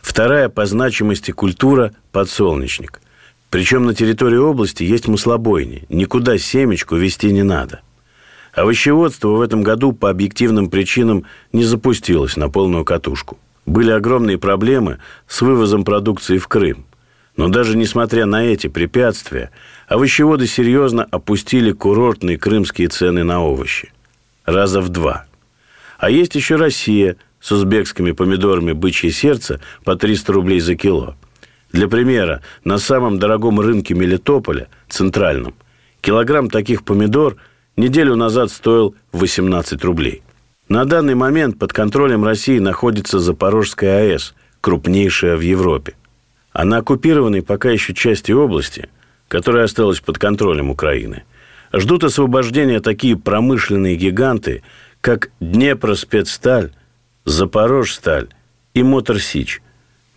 Вторая 0.02 0.48
по 0.48 0.66
значимости 0.66 1.30
культура– 1.30 1.92
подсолнечник. 2.12 3.00
Причем 3.50 3.84
на 3.84 3.94
территории 3.94 4.38
области 4.38 4.82
есть 4.82 5.08
маслобойни. 5.08 5.84
Никуда 5.88 6.38
семечку 6.38 6.96
вести 6.96 7.30
не 7.32 7.42
надо. 7.42 7.80
Овощеводство 8.52 9.28
в 9.28 9.40
этом 9.40 9.62
году 9.62 9.92
по 9.92 10.10
объективным 10.10 10.68
причинам 10.68 11.24
не 11.52 11.64
запустилось 11.64 12.36
на 12.36 12.48
полную 12.48 12.84
катушку– 12.84 13.38
были 13.66 13.90
огромные 13.90 14.38
проблемы 14.38 14.98
с 15.26 15.40
вывозом 15.40 15.84
продукции 15.84 16.38
в 16.38 16.48
Крым. 16.48 16.84
Но 17.36 17.48
даже 17.48 17.76
несмотря 17.76 18.26
на 18.26 18.44
эти 18.44 18.66
препятствия, 18.66 19.50
овощеводы 19.88 20.46
серьезно 20.46 21.04
опустили 21.10 21.72
курортные 21.72 22.38
крымские 22.38 22.88
цены 22.88 23.24
на 23.24 23.42
овощи. 23.42 23.92
Раза 24.44 24.80
в 24.80 24.88
два. 24.90 25.26
А 25.98 26.10
есть 26.10 26.34
еще 26.34 26.56
Россия 26.56 27.16
с 27.40 27.52
узбекскими 27.52 28.12
помидорами 28.12 28.72
«Бычье 28.72 29.10
сердце» 29.10 29.60
по 29.84 29.96
300 29.96 30.32
рублей 30.32 30.60
за 30.60 30.74
кило. 30.74 31.16
Для 31.72 31.88
примера, 31.88 32.42
на 32.64 32.78
самом 32.78 33.18
дорогом 33.18 33.60
рынке 33.60 33.94
Мелитополя, 33.94 34.68
центральном, 34.88 35.54
килограмм 36.00 36.50
таких 36.50 36.84
помидор 36.84 37.36
неделю 37.76 38.14
назад 38.16 38.50
стоил 38.50 38.94
18 39.12 39.82
рублей– 39.84 40.22
на 40.72 40.86
данный 40.86 41.14
момент 41.14 41.58
под 41.58 41.74
контролем 41.74 42.24
России 42.24 42.58
находится 42.58 43.18
Запорожская 43.18 44.14
АЭС, 44.14 44.34
крупнейшая 44.62 45.36
в 45.36 45.40
Европе. 45.40 45.92
А 46.52 46.64
на 46.64 46.78
оккупированной 46.78 47.42
пока 47.42 47.70
еще 47.70 47.94
части 47.94 48.32
области, 48.32 48.88
которая 49.28 49.64
осталась 49.64 50.00
под 50.00 50.18
контролем 50.18 50.70
Украины, 50.70 51.24
ждут 51.72 52.04
освобождения 52.04 52.80
такие 52.80 53.16
промышленные 53.16 53.96
гиганты, 53.96 54.62
как 55.00 55.30
Днепроспецсталь, 55.40 56.72
Запорожсталь 57.24 58.28
и 58.74 58.82
Моторсич. 58.82 59.62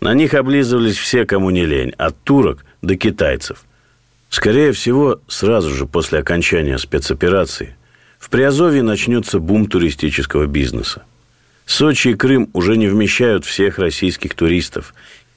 На 0.00 0.12
них 0.14 0.34
облизывались 0.34 0.98
все, 0.98 1.24
кому 1.24 1.50
не 1.50 1.64
лень, 1.64 1.92
от 1.96 2.16
турок 2.22 2.64
до 2.82 2.96
китайцев. 2.96 3.64
Скорее 4.28 4.72
всего, 4.72 5.20
сразу 5.28 5.70
же 5.70 5.86
после 5.86 6.18
окончания 6.18 6.78
спецоперации– 6.78 7.76
в 8.18 8.30
Приазовье 8.30 8.82
начнется 8.82 9.38
бум 9.38 9.66
туристического 9.66 10.46
бизнеса. 10.46 11.04
Сочи 11.64 12.08
и 12.08 12.14
Крым 12.14 12.48
уже 12.54 12.76
не 12.76 12.88
вмещают 12.88 13.44
всех 13.44 13.78
российских 13.78 14.34
туристов. 14.34 14.94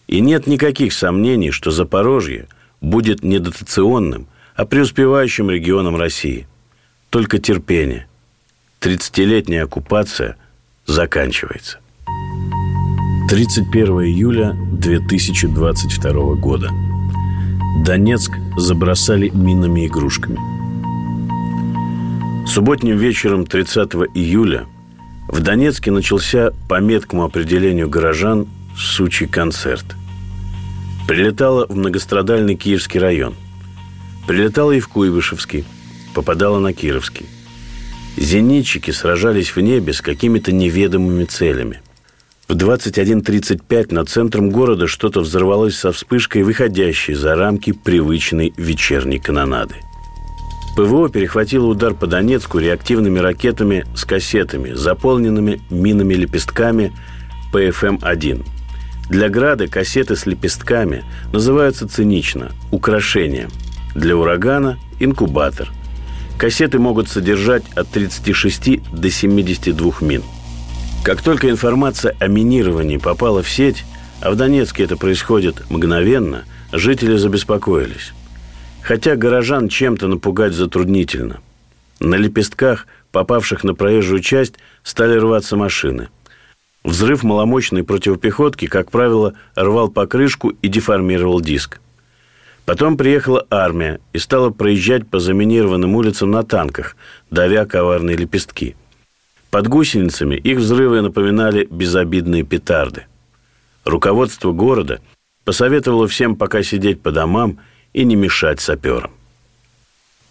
И 0.10 0.20
нет 0.22 0.48
никаких 0.48 0.92
сомнений, 0.92 1.52
что 1.52 1.72
Запорожье 1.72 2.48
будет 2.82 3.24
не 3.24 3.40
дотационным, 3.40 4.28
а 4.56 4.66
преуспевающим 4.66 5.50
регионом 5.50 5.96
России. 5.96 6.48
Только 7.10 7.38
терпение. 7.38 8.08
30-летняя 8.82 9.64
оккупация 9.64 10.36
заканчивается. 10.86 11.80
31 13.30 13.88
июля 14.02 14.58
2022 14.74 16.36
года. 16.36 16.70
Донецк 17.86 18.32
забросали 18.58 19.30
минами-игрушками– 19.30 20.40
Субботним 22.50 22.98
вечером 22.98 23.46
30 23.46 23.94
июля 24.16 24.66
в 25.28 25.40
Донецке 25.40 25.92
начался 25.92 26.50
по 26.68 26.82
меткому 26.82 27.24
определению 27.24 27.88
горожан 27.88 28.48
сучий 28.76 29.28
концерт. 29.28 29.86
Прилетала 31.10 31.66
в 31.66 31.76
многострадальный 31.76 32.54
Киевский 32.54 33.00
район. 33.00 33.34
Прилетала 34.28 34.74
и 34.74 34.80
в 34.80 34.88
Куйбышевский, 34.90 35.66
попадала 36.14 36.60
на 36.60 36.72
Кировский. 36.72 37.26
Зенитчики 38.16 38.92
сражались 38.92 39.56
в 39.56 39.60
небе 39.60 39.94
с 39.94 40.02
какими-то 40.02 40.52
неведомыми 40.52 41.24
целями. 41.24 41.82
В 42.48 42.54
21.35 42.54 43.92
над 43.92 44.08
центром 44.08 44.52
города 44.52 44.86
что-то 44.86 45.22
взорвалось 45.22 45.76
со 45.76 45.92
вспышкой, 45.92 46.44
выходящей 46.44 47.16
за 47.16 47.36
рамки 47.36 47.72
привычной 47.72 48.54
вечерней 48.56 49.18
канонады– 49.18 49.78
ПВО 50.76 51.10
перехватило 51.10 51.66
удар 51.66 51.96
по 51.96 52.06
Донецку 52.06 52.60
реактивными 52.60 53.18
ракетами 53.18 53.86
с 53.96 54.06
кассетами, 54.06 54.74
заполненными 54.74 55.60
минами-лепестками 55.72 56.94
ПФМ-1. 57.52 58.59
Для 59.10 59.28
«Града» 59.30 59.68
кассеты 59.68 60.16
с 60.16 60.28
лепестками 60.28 61.04
называются 61.34 61.88
цинично 61.88 62.52
«украшением». 62.72 63.50
Для 63.96 64.16
«Урагана»– 64.16 64.78
инкубатор. 65.00 65.72
Кассеты 66.38 66.78
могут 66.78 67.10
содержать 67.10 67.64
от 67.76 67.90
36 67.90 68.94
до 68.94 69.10
72 69.10 69.94
мин. 70.02 70.22
Как 71.04 71.24
только 71.24 71.50
информация 71.50 72.16
о 72.20 72.28
минировании 72.28 72.98
попала 72.98 73.42
в 73.42 73.50
сеть, 73.50 73.84
а 74.22 74.30
в 74.30 74.36
Донецке 74.36 74.84
это 74.84 74.96
происходит 74.96 75.70
мгновенно, 75.72 76.44
жители 76.72 77.18
забеспокоились. 77.18 78.14
Хотя 78.84 79.16
горожан 79.16 79.70
чем-то 79.70 80.08
напугать 80.08 80.54
затруднительно. 80.54 81.40
На 82.00 82.16
лепестках, 82.16 82.86
попавших 83.12 83.64
на 83.64 83.74
проезжую 83.74 84.22
часть, 84.22 84.56
стали 84.84 85.18
рваться 85.18 85.58
машины. 85.58 86.10
Взрыв 86.84 87.24
маломощной 87.24 87.84
противопехотки, 87.84 88.68
как 88.68 88.90
правило, 88.90 89.34
рвал 89.56 89.90
покрышку 89.90 90.50
и 90.50 90.68
деформировал 90.68 91.42
диск. 91.42 91.82
Потом 92.66 92.98
приехала 92.98 93.46
армия 93.50 94.00
и 94.14 94.20
стала 94.20 94.52
проезжать 94.52 95.08
по 95.08 95.20
заминированным 95.20 95.96
улицам 95.96 96.32
на 96.32 96.44
танках, 96.44 96.96
давя 97.32 97.66
коварные 97.66 98.16
лепестки. 98.16 98.76
Под 99.50 99.68
гусеницами 99.68 100.36
их 100.36 100.60
взрывы 100.60 101.02
напоминали 101.02 101.68
безобидные 101.70 102.44
петарды. 102.44 103.08
Руководство 103.84 104.52
города 104.52 105.02
посоветовало 105.44 106.08
всем 106.08 106.36
пока 106.36 106.62
сидеть 106.62 107.02
по 107.02 107.12
домам 107.12 107.58
и 107.92 108.06
не 108.06 108.16
мешать 108.16 108.62
саперам. 108.62 109.12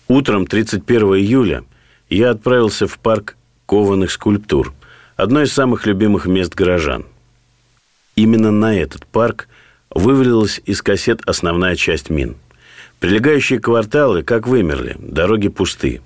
Утром 0.06 0.46
31 0.46 1.16
июля 1.16 1.64
я 2.08 2.30
отправился 2.30 2.86
в 2.86 2.98
парк 3.00 3.36
кованых 3.66 4.12
скульптур, 4.12 4.72
одно 5.18 5.42
из 5.42 5.52
самых 5.52 5.84
любимых 5.84 6.26
мест 6.26 6.54
горожан. 6.54 7.04
Именно 8.14 8.52
на 8.52 8.78
этот 8.78 9.04
парк 9.04 9.48
вывалилась 9.90 10.60
из 10.64 10.80
кассет 10.80 11.20
основная 11.26 11.76
часть 11.76 12.08
мин. 12.08 12.36
Прилегающие 13.00 13.60
кварталы 13.60 14.22
как 14.22 14.46
вымерли, 14.46 14.96
дороги 14.98 15.48
пусты. 15.48 16.00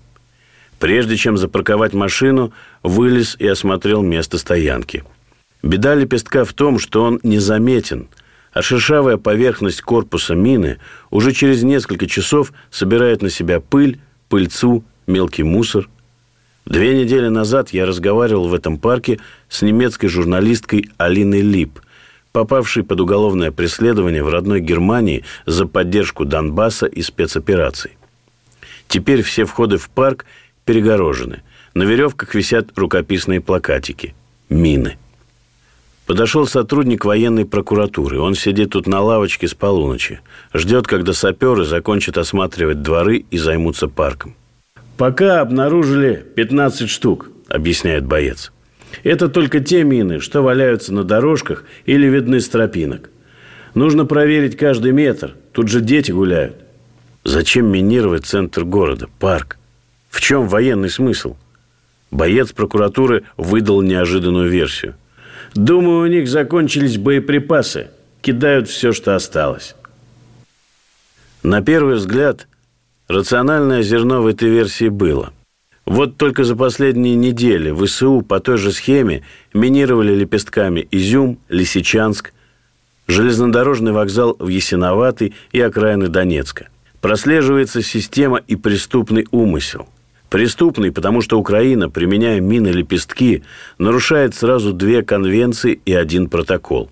Прежде 0.78 1.16
чем 1.16 1.36
запарковать 1.36 1.92
машину, 1.92 2.52
вылез 2.82 3.36
и 3.38 3.46
осмотрел 3.46 4.02
место 4.02 4.38
стоянки. 4.38 5.04
Беда 5.62 5.94
лепестка 5.94 6.44
в 6.44 6.54
том, 6.54 6.78
что 6.78 7.04
он 7.04 7.20
незаметен, 7.22 8.08
а 8.52 8.62
шершавая 8.62 9.18
поверхность 9.18 9.82
корпуса 9.82 10.34
мины 10.34 10.78
уже 11.10 11.32
через 11.32 11.62
несколько 11.62 12.06
часов 12.06 12.52
собирает 12.70 13.20
на 13.20 13.28
себя 13.28 13.60
пыль, 13.60 14.00
пыльцу, 14.28 14.84
мелкий 15.06 15.42
мусор. 15.42 15.88
Две 16.64 16.94
недели 16.94 17.28
назад 17.28 17.70
я 17.70 17.86
разговаривал 17.86 18.48
в 18.48 18.54
этом 18.54 18.78
парке 18.78 19.18
с 19.48 19.62
немецкой 19.62 20.08
журналисткой 20.08 20.88
Алиной 20.96 21.40
Лип, 21.40 21.80
попавшей 22.30 22.84
под 22.84 23.00
уголовное 23.00 23.50
преследование 23.50 24.22
в 24.22 24.28
родной 24.28 24.60
Германии 24.60 25.24
за 25.44 25.66
поддержку 25.66 26.24
Донбасса 26.24 26.86
и 26.86 27.02
спецопераций. 27.02 27.92
Теперь 28.86 29.22
все 29.22 29.44
входы 29.44 29.76
в 29.76 29.90
парк 29.90 30.24
перегорожены. 30.64 31.42
На 31.74 31.82
веревках 31.82 32.34
висят 32.34 32.68
рукописные 32.76 33.40
плакатики. 33.40 34.14
Мины. 34.48 34.98
Подошел 36.06 36.46
сотрудник 36.46 37.04
военной 37.04 37.46
прокуратуры. 37.46 38.20
Он 38.20 38.34
сидит 38.34 38.70
тут 38.70 38.86
на 38.86 39.00
лавочке 39.00 39.48
с 39.48 39.54
полуночи. 39.54 40.20
Ждет, 40.52 40.86
когда 40.86 41.12
саперы 41.12 41.64
закончат 41.64 42.18
осматривать 42.18 42.82
дворы 42.82 43.24
и 43.30 43.38
займутся 43.38 43.88
парком. 43.88 44.34
«Пока 45.02 45.40
обнаружили 45.40 46.24
15 46.36 46.88
штук»,— 46.88 47.28
объясняет 47.48 48.06
боец. 48.06 48.52
«Это 49.02 49.26
только 49.26 49.58
те 49.58 49.82
мины, 49.82 50.20
что 50.20 50.42
валяются 50.42 50.94
на 50.94 51.02
дорожках 51.02 51.64
или 51.86 52.06
видны 52.06 52.38
с 52.38 52.48
тропинок. 52.48 53.10
Нужно 53.74 54.06
проверить 54.06 54.56
каждый 54.56 54.92
метр. 54.92 55.34
Тут 55.50 55.66
же 55.66 55.80
дети 55.80 56.12
гуляют». 56.12 56.54
Зачем 57.24 57.66
минировать 57.66 58.26
центр 58.26 58.62
города, 58.62 59.08
парк? 59.18 59.58
В 60.08 60.20
чем 60.20 60.46
военный 60.46 60.88
смысл? 60.88 61.34
Боец 62.12 62.52
прокуратуры 62.52 63.24
выдал 63.36 63.82
неожиданную 63.82 64.48
версию. 64.48 64.94
Думаю, 65.56 66.02
у 66.02 66.06
них 66.06 66.28
закончились 66.28 66.96
боеприпасы. 66.96 67.88
Кидают 68.20 68.68
все, 68.68 68.92
что 68.92 69.16
осталось. 69.16 69.74
На 71.42 71.60
первый 71.60 71.96
взгляд, 71.96 72.46
рациональное 73.08 73.82
зерно 73.82 74.22
в 74.22 74.26
этой 74.26 74.48
версии 74.48 74.88
было. 74.88 75.32
Вот 75.84 76.16
только 76.16 76.44
за 76.44 76.56
последние 76.56 77.16
недели 77.16 77.72
ВСУ 77.72 78.22
по 78.22 78.40
той 78.40 78.56
же 78.56 78.72
схеме 78.72 79.24
минировали 79.52 80.14
лепестками 80.14 80.86
Изюм, 80.90 81.38
Лисичанск, 81.48 82.32
железнодорожный 83.08 83.92
вокзал 83.92 84.36
в 84.38 84.48
Ясиноватый 84.48 85.34
и 85.50 85.60
окраины 85.60 86.08
Донецка. 86.08 86.68
Прослеживается 87.00 87.82
система 87.82 88.38
и 88.38 88.56
преступный 88.56 89.26
умысел– 89.30 89.88
Преступный, 90.32 90.90
потому 90.90 91.20
что 91.20 91.38
Украина, 91.38 91.90
применяя 91.90 92.40
мины-лепестки, 92.40 93.42
нарушает 93.76 94.34
сразу 94.34 94.72
две 94.72 95.02
конвенции 95.02 95.78
и 95.84 95.92
один 95.92 96.30
протокол. 96.30 96.88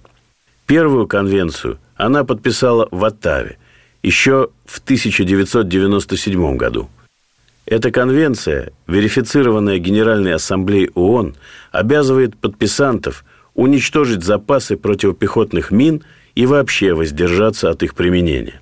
Первую 0.66 1.06
конвенцию 1.06 1.78
она 1.96 2.24
подписала 2.24 2.86
в 2.90 3.02
Оттаве 3.02 3.56
еще 4.02 4.48
в 4.66 4.78
1997 4.78 6.56
году. 6.56 6.88
Эта 7.66 7.90
конвенция, 7.90 8.72
верифицированная 8.86 9.78
Генеральной 9.78 10.34
Ассамблеей 10.34 10.90
ООН, 10.94 11.36
обязывает 11.70 12.36
подписантов 12.36 13.24
уничтожить 13.54 14.24
запасы 14.24 14.76
противопехотных 14.76 15.70
мин 15.70 16.02
и 16.34 16.46
вообще 16.46 16.94
воздержаться 16.94 17.70
от 17.70 17.82
их 17.82 17.94
применения. 17.94 18.60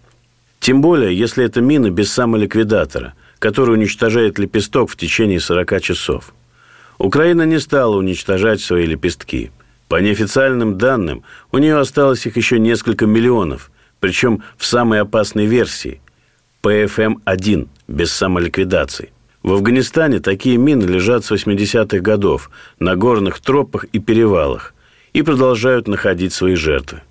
Тем 0.61 0.81
более, 0.81 1.17
если 1.17 1.45
это 1.45 1.61
мины 1.61 1.89
без 1.89 2.13
самоликвидатора– 2.13 3.15
который 3.39 3.75
уничтожает 3.75 4.39
лепесток 4.39 4.91
в 4.91 4.97
течение 4.97 5.41
40 5.41 5.81
часов. 5.81 6.35
Украина 6.99 7.43
не 7.43 7.61
стала 7.61 7.97
уничтожать 7.97 8.61
свои 8.61 8.85
лепестки. 8.85 9.51
По 9.89 10.01
неофициальным 10.01 10.77
данным, 10.77 11.23
у 11.53 11.59
нее 11.59 11.79
осталось 11.79 12.27
их 12.27 12.37
еще 12.37 12.59
несколько 12.59 13.07
миллионов, 13.07 13.71
причем 14.01 14.43
в 14.57 14.65
самой 14.65 15.01
опасной 15.01 15.47
версии– 15.47 16.01
ПФМ-1, 16.63 17.69
без 17.87 18.13
самоликвидации. 18.13 19.11
В 19.43 19.53
Афганистане 19.53 20.19
такие 20.19 20.57
мины 20.57 20.85
лежат 20.85 21.25
с 21.25 21.31
80-х 21.31 22.01
годов 22.01 22.51
на 22.81 22.97
горных 22.97 23.41
тропах 23.41 23.85
и 23.93 23.99
перевалах 23.99 24.75
и 25.13 25.23
продолжают 25.23 25.89
находить 25.89 26.33
свои 26.33 26.55
жертвы. 26.55 27.03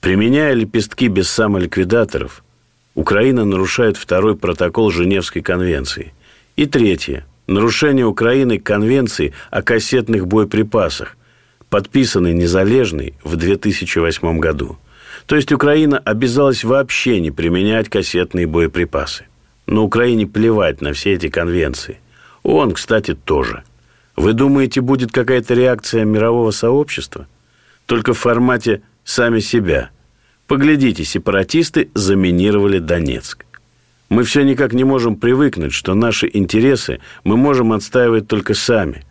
Применяя 0.00 0.54
лепестки 0.54 1.08
без 1.08 1.28
самоликвидаторов– 1.30 2.44
Украина 2.94 3.44
нарушает 3.44 3.96
второй 3.96 4.36
протокол 4.36 4.90
Женевской 4.90 5.42
конвенции. 5.42 6.12
И 6.56 6.66
третье. 6.66 7.26
Нарушение 7.46 8.06
Украины 8.06 8.58
конвенции 8.58 9.32
о 9.50 9.62
кассетных 9.62 10.26
боеприпасах, 10.26 11.16
подписанной 11.70 12.34
незалежной 12.34 13.14
в 13.24 13.36
2008 13.36 14.38
году. 14.38 14.76
То 15.26 15.36
есть 15.36 15.52
Украина 15.52 15.98
обязалась 15.98 16.64
вообще 16.64 17.20
не 17.20 17.30
применять 17.30 17.88
кассетные 17.88 18.46
боеприпасы. 18.46 19.26
Но 19.66 19.84
Украине 19.84 20.26
плевать 20.26 20.80
на 20.80 20.92
все 20.92 21.12
эти 21.12 21.28
конвенции. 21.28 22.00
Он, 22.42 22.72
кстати, 22.72 23.14
тоже. 23.14 23.62
Вы 24.16 24.32
думаете, 24.32 24.80
будет 24.80 25.12
какая-то 25.12 25.54
реакция 25.54 26.04
мирового 26.04 26.50
сообщества? 26.50 27.26
Только 27.86 28.14
в 28.14 28.18
формате 28.18 28.82
«сами 29.04 29.38
себя», 29.40 29.90
Поглядите, 30.52 31.02
сепаратисты 31.02 31.88
заминировали 31.94 32.78
Донецк. 32.78 33.46
Мы 34.10 34.22
все 34.24 34.42
никак 34.42 34.74
не 34.74 34.84
можем 34.84 35.16
привыкнуть, 35.16 35.72
что 35.72 35.94
наши 35.94 36.28
интересы 36.30 37.00
мы 37.24 37.38
можем 37.38 37.72
отстаивать 37.72 38.28
только 38.28 38.52
сами. 38.52 39.02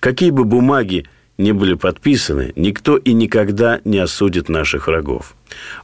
Какие 0.00 0.30
бы 0.30 0.44
бумаги 0.44 1.06
не 1.40 1.52
были 1.52 1.74
подписаны, 1.74 2.52
никто 2.54 2.96
и 2.96 3.12
никогда 3.12 3.80
не 3.84 3.98
осудит 3.98 4.48
наших 4.48 4.86
врагов. 4.86 5.34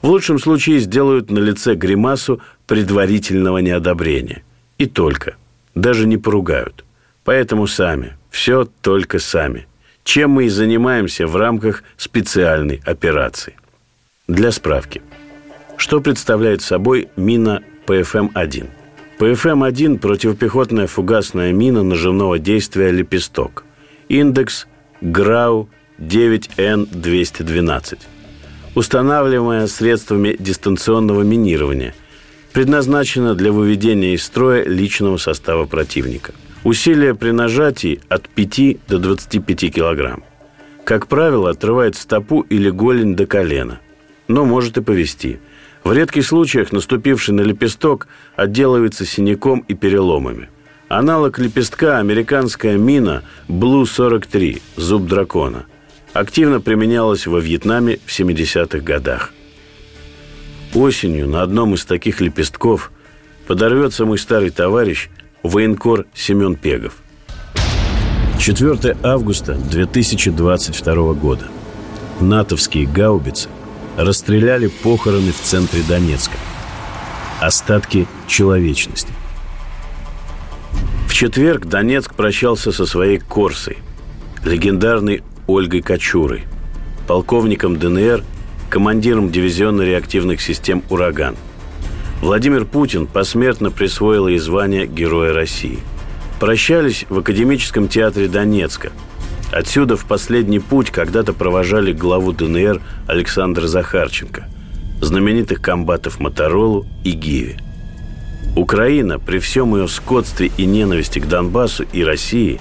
В 0.03 0.09
лучшем 0.09 0.39
случае 0.39 0.79
сделают 0.79 1.31
на 1.31 1.39
лице 1.39 1.75
гримасу 1.75 2.41
предварительного 2.67 3.59
неодобрения. 3.59 4.43
И 4.79 4.87
только. 4.87 5.37
Даже 5.75 6.07
не 6.07 6.19
поругают. 6.19 6.85
Поэтому 7.25 7.67
сами. 7.67 8.17
Все 8.31 8.69
только 8.83 9.19
сами. 9.19 9.67
Чем 10.05 10.33
мы 10.33 10.45
и 10.45 10.49
занимаемся 10.49 11.27
в 11.27 11.35
рамках 11.37 11.83
специальной 11.97 12.81
операции. 12.85 13.57
Для 14.29 14.53
справки. 14.53 15.03
Что 15.77 16.01
представляет 16.01 16.63
собой 16.63 17.09
мина 17.17 17.63
ПФМ-1? 17.87 18.69
ПФМ-1– 19.19 19.99
противопехотная 20.01 20.87
фугасная 20.87 21.53
мина 21.53 21.83
наживного 21.83 22.39
действия 22.39 22.91
«Лепесток». 22.91 23.65
Индекс 24.09 24.67
ГРАУ 25.01 25.69
9Н212. 25.99 27.99
Устанавливаемая 28.75 29.67
средствами 29.67 30.37
дистанционного 30.39 31.23
минирования. 31.23 31.95
Предназначена 32.53 33.35
для 33.35 33.53
выведения 33.53 34.15
из 34.15 34.25
строя 34.25 34.65
личного 34.65 35.17
состава 35.17 35.67
противника. 35.67 36.33
Усилие 36.65 37.15
при 37.15 37.31
нажатии 37.31 38.01
от 38.09 38.29
5 38.29 38.87
до 38.89 38.99
25 38.99 39.75
килограмм. 39.75 40.25
Как 40.85 41.07
правило, 41.07 41.51
отрывает 41.51 41.97
стопу 41.97 42.41
или 42.41 42.71
голень 42.71 43.17
до 43.17 43.27
колена 43.27 43.81
но 44.29 44.45
может 44.45 44.77
и 44.77 44.83
повести. 44.83 45.41
В 45.85 45.93
редких 45.93 46.27
случаях 46.27 46.73
наступивший 46.73 47.35
на 47.35 47.43
лепесток 47.43 48.09
отделывается 48.35 49.07
синяком 49.07 49.61
и 49.69 49.75
переломами. 49.75 50.49
Аналог 50.89 51.39
лепестка– 51.39 51.99
американская 52.01 52.77
мина 52.77 53.23
Блу-43 53.49 54.63
«Зуб 54.77 55.07
дракона». 55.07 55.67
Активно 56.13 56.61
применялась 56.61 57.27
во 57.27 57.41
Вьетнаме 57.41 57.99
в 58.07 58.11
70-х 58.19 58.79
годах. 58.79 59.33
Осенью 60.75 61.29
на 61.29 61.43
одном 61.43 61.75
из 61.75 61.85
таких 61.85 62.21
лепестков 62.21 62.93
подорвется 63.47 64.07
мой 64.07 64.19
старый 64.19 64.51
товарищ, 64.51 65.09
военкор 65.43 66.07
Семен 66.15 66.55
Пегов. 66.55 66.95
4 68.39 68.97
августа 69.03 69.55
2022 69.55 71.13
года. 71.15 71.45
НАТОвские 72.21 72.87
гаубицы– 72.87 73.49
расстреляли 73.97 74.69
похороны 74.69 75.33
в 75.33 75.41
центре 75.41 75.83
Донецка. 75.89 76.37
Остатки 77.41 78.07
человечности. 78.27 79.13
Четверг 81.17 81.65
Донецк 81.65 82.13
прощался 82.15 82.73
со 82.73 82.85
своей 82.85 83.17
Корсой, 83.19 83.79
легендарной 84.45 85.23
Ольгой 85.47 85.81
Кочурой, 85.81 86.45
полковником 87.09 87.79
ДНР, 87.79 88.23
командиром 88.69 89.33
дивизиона 89.33 89.81
реактивных 89.81 90.43
систем 90.43 90.83
«Ураган». 90.91 91.35
Владимир 92.21 92.67
Путин 92.67 93.07
посмертно 93.07 93.71
присвоил 93.71 94.29
ей 94.29 94.37
звание 94.37 94.87
Героя 94.87 95.33
России. 95.33 95.79
Прощались 96.39 97.07
в 97.09 97.21
Академическом 97.21 97.89
театре 97.89 98.29
Донецка– 98.29 98.93
Отсюда 99.53 99.97
в 99.97 100.05
последний 100.05 100.59
путь 100.59 100.91
когда-то 100.91 101.33
провожали 101.33 101.93
главу 101.93 102.33
ДНР 102.33 102.83
Александра 103.07 103.67
Захарченко, 103.67 104.49
знаменитых 105.01 105.63
комбатов 105.63 106.21
Моторолу 106.21 106.85
и 107.05 107.13
Гиви. 107.13 107.57
Украина, 108.57 109.19
при 109.19 109.39
всем 109.39 109.77
ее 109.77 109.87
скотстве 109.87 110.51
и 110.57 110.65
ненависти 110.65 111.19
к 111.19 111.29
Донбассу 111.29 111.85
и 111.93 112.03
России, 112.03 112.59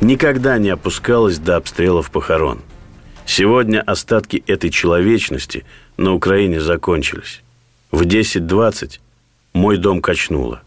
никогда 0.00 0.56
не 0.56 0.70
опускалась 0.70 1.38
до 1.38 1.56
обстрелов 1.56 2.10
похорон. 2.10 2.62
Сегодня 3.26 3.82
остатки 3.82 4.42
этой 4.46 4.70
человечности 4.70 5.66
на 5.98 6.14
Украине 6.14 6.62
закончились. 6.62 7.42
В 7.90 8.02
10.20 8.02 9.00
мой 9.52 9.76
дом 9.76 10.00
качнуло. 10.00 10.62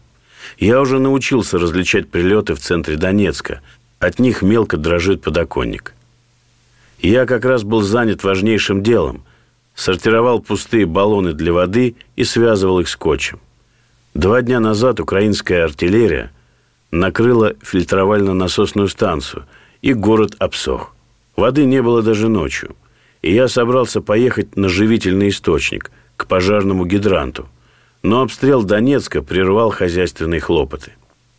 Я 0.58 0.80
уже 0.80 1.00
научился 1.00 1.58
различать 1.58 2.08
прилеты 2.08 2.54
в 2.54 2.60
центре 2.60 2.96
Донецка. 2.96 3.60
От 3.98 4.20
них 4.20 4.42
мелко 4.42 4.76
дрожит 4.76 5.22
подоконник. 5.22 5.92
Я 7.00 7.26
как 7.26 7.44
раз 7.44 7.64
был 7.64 7.82
занят 7.82 8.22
важнейшим 8.22 8.84
делом. 8.84 9.24
Сортировал 9.74 10.40
пустые 10.40 10.86
баллоны 10.86 11.32
для 11.32 11.52
воды 11.52 11.96
и 12.14 12.22
связывал 12.22 12.78
их 12.78 12.88
скотчем. 12.88 13.40
Два 14.18 14.42
дня 14.42 14.58
назад 14.58 14.98
украинская 14.98 15.62
артиллерия 15.62 16.32
накрыла 16.90 17.54
фильтровально-насосную 17.62 18.88
станцию, 18.88 19.44
и 19.80 19.92
город 19.92 20.34
обсох. 20.40 20.92
Воды 21.36 21.66
не 21.66 21.80
было 21.82 22.02
даже 22.02 22.26
ночью. 22.26 22.74
И 23.22 23.32
я 23.32 23.46
собрался 23.46 24.00
поехать 24.00 24.56
на 24.56 24.68
живительный 24.68 25.28
источник, 25.28 25.92
к 26.16 26.26
пожарному 26.26 26.84
гидранту. 26.84 27.48
Но 28.02 28.22
обстрел 28.22 28.64
Донецка 28.64 29.22
прервал 29.22 29.70
хозяйственные 29.70 30.40
хлопоты. 30.40 30.94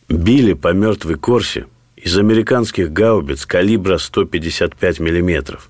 Били 0.07 0.53
по 0.53 0.71
мертвой 0.71 1.15
Корсе 1.15 1.65
из 1.97 2.17
американских 2.17 2.93
гаубиц 2.93 3.45
калибра 3.45 3.97
155 3.97 5.01
миллиметров. 5.01 5.69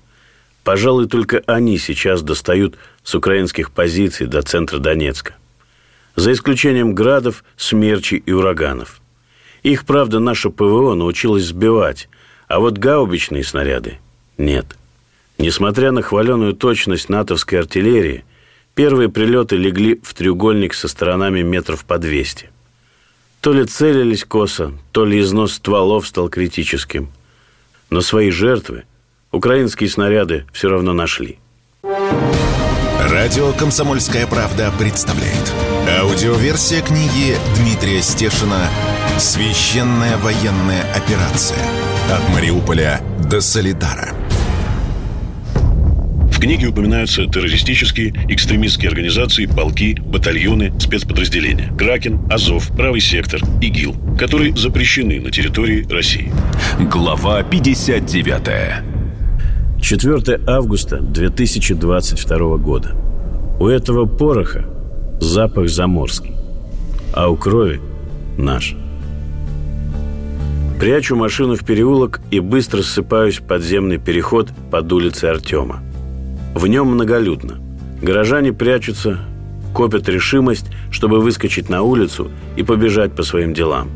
Пожалуй, 0.62 1.08
только 1.08 1.42
они 1.46 1.76
сейчас 1.76 2.22
достают 2.22 2.76
с 3.02 3.16
украинских 3.16 3.72
позиций 3.72 4.28
до 4.28 4.42
центра 4.42 4.78
Донецка 4.78 5.34
за 6.16 6.32
исключением 6.32 6.94
градов, 6.94 7.44
смерчей 7.56 8.22
и 8.24 8.32
ураганов. 8.32 9.00
Их, 9.62 9.84
правда, 9.84 10.20
наше 10.20 10.50
ПВО 10.50 10.94
научилось 10.94 11.44
сбивать, 11.44 12.08
а 12.48 12.60
вот 12.60 12.78
гаубичные 12.78 13.44
снаряды 13.44 13.98
нет. 14.38 14.76
Несмотря 15.38 15.92
на 15.92 16.02
хваленую 16.02 16.54
точность 16.54 17.08
натовской 17.08 17.58
артиллерии, 17.58 18.24
первые 18.74 19.08
прилеты 19.08 19.56
легли 19.56 20.00
в 20.02 20.14
треугольник 20.14 20.74
со 20.74 20.88
сторонами 20.88 21.42
метров 21.42 21.84
по 21.84 21.98
200. 21.98 22.50
То 23.40 23.52
ли 23.52 23.64
целились 23.64 24.24
косо, 24.24 24.72
то 24.92 25.04
ли 25.04 25.20
износ 25.20 25.54
стволов 25.54 26.06
стал 26.06 26.28
критическим. 26.28 27.10
Но 27.88 28.02
свои 28.02 28.30
жертвы 28.30 28.84
украинские 29.32 29.88
снаряды 29.88 30.44
все 30.52 30.68
равно 30.68 30.92
нашли. 30.92 31.38
Радио 33.00 33.52
«Комсомольская 33.52 34.26
правда» 34.26 34.70
представляет– 34.78 35.54
Аудиоверсия 35.98 36.82
книги 36.82 37.34
Дмитрия 37.56 38.00
Стешина 38.00 38.68
«Священная 39.18 40.16
военная 40.18 40.84
операция. 40.94 41.58
От 42.08 42.32
Мариуполя 42.32 43.00
до 43.28 43.40
Солидара». 43.40 44.14
В 46.30 46.38
книге 46.38 46.68
упоминаются 46.68 47.26
террористические, 47.26 48.14
экстремистские 48.28 48.88
организации, 48.88 49.46
полки, 49.46 50.00
батальоны, 50.00 50.72
спецподразделения. 50.78 51.72
Кракен, 51.76 52.20
Азов, 52.30 52.68
Правый 52.68 53.00
сектор, 53.00 53.40
ИГИЛ, 53.60 54.16
которые 54.16 54.56
запрещены 54.56 55.20
на 55.20 55.32
территории 55.32 55.84
России. 55.90 56.32
Глава 56.78 57.42
59 57.42 59.82
4 59.82 60.40
августа 60.46 61.00
2022 61.00 62.56
года. 62.58 62.94
У 63.58 63.66
этого 63.66 64.06
пороха 64.06 64.64
запах 65.20 65.68
заморский, 65.68 66.34
а 67.14 67.28
у 67.28 67.36
крови 67.36 67.80
наш. 68.36 68.74
Прячу 70.80 71.14
машину 71.14 71.56
в 71.56 71.64
переулок 71.64 72.20
и 72.30 72.40
быстро 72.40 72.82
ссыпаюсь 72.82 73.38
в 73.38 73.42
подземный 73.42 73.98
переход 73.98 74.48
под 74.70 74.90
улицей 74.92 75.30
Артема. 75.30 75.82
В 76.54 76.66
нем 76.66 76.88
многолюдно. 76.88 77.58
Горожане 78.00 78.54
прячутся, 78.54 79.18
копят 79.74 80.08
решимость, 80.08 80.66
чтобы 80.90 81.20
выскочить 81.20 81.68
на 81.68 81.82
улицу 81.82 82.30
и 82.56 82.62
побежать 82.62 83.12
по 83.12 83.22
своим 83.22 83.52
делам. 83.52 83.90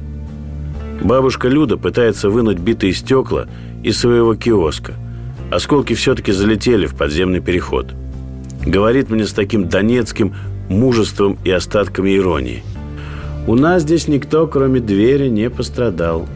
Бабушка 1.03 1.49
Люда 1.49 1.77
пытается 1.77 2.29
вынуть 2.29 2.59
битые 2.59 2.93
стекла 2.93 3.47
из 3.83 3.99
своего 3.99 4.35
киоска. 4.35 4.95
Осколки 5.51 5.95
все-таки 5.95 6.33
залетели 6.33 6.87
в 6.87 6.95
подземный 6.95 7.41
переход. 7.41 7.95
Говорит 8.65 9.11
мне 9.11 9.25
с 9.25 9.33
таким 9.33 9.69
донецким 9.69 10.35
мужеством 10.69 11.39
и 11.45 11.51
остатками 11.51 12.17
иронии. 12.17 12.63
«У 13.47 13.55
нас 13.55 13.83
здесь 13.83 14.09
никто, 14.09 14.47
кроме 14.47 14.81
двери, 14.81 15.29
не 15.29 15.51
пострадал». 15.51 16.27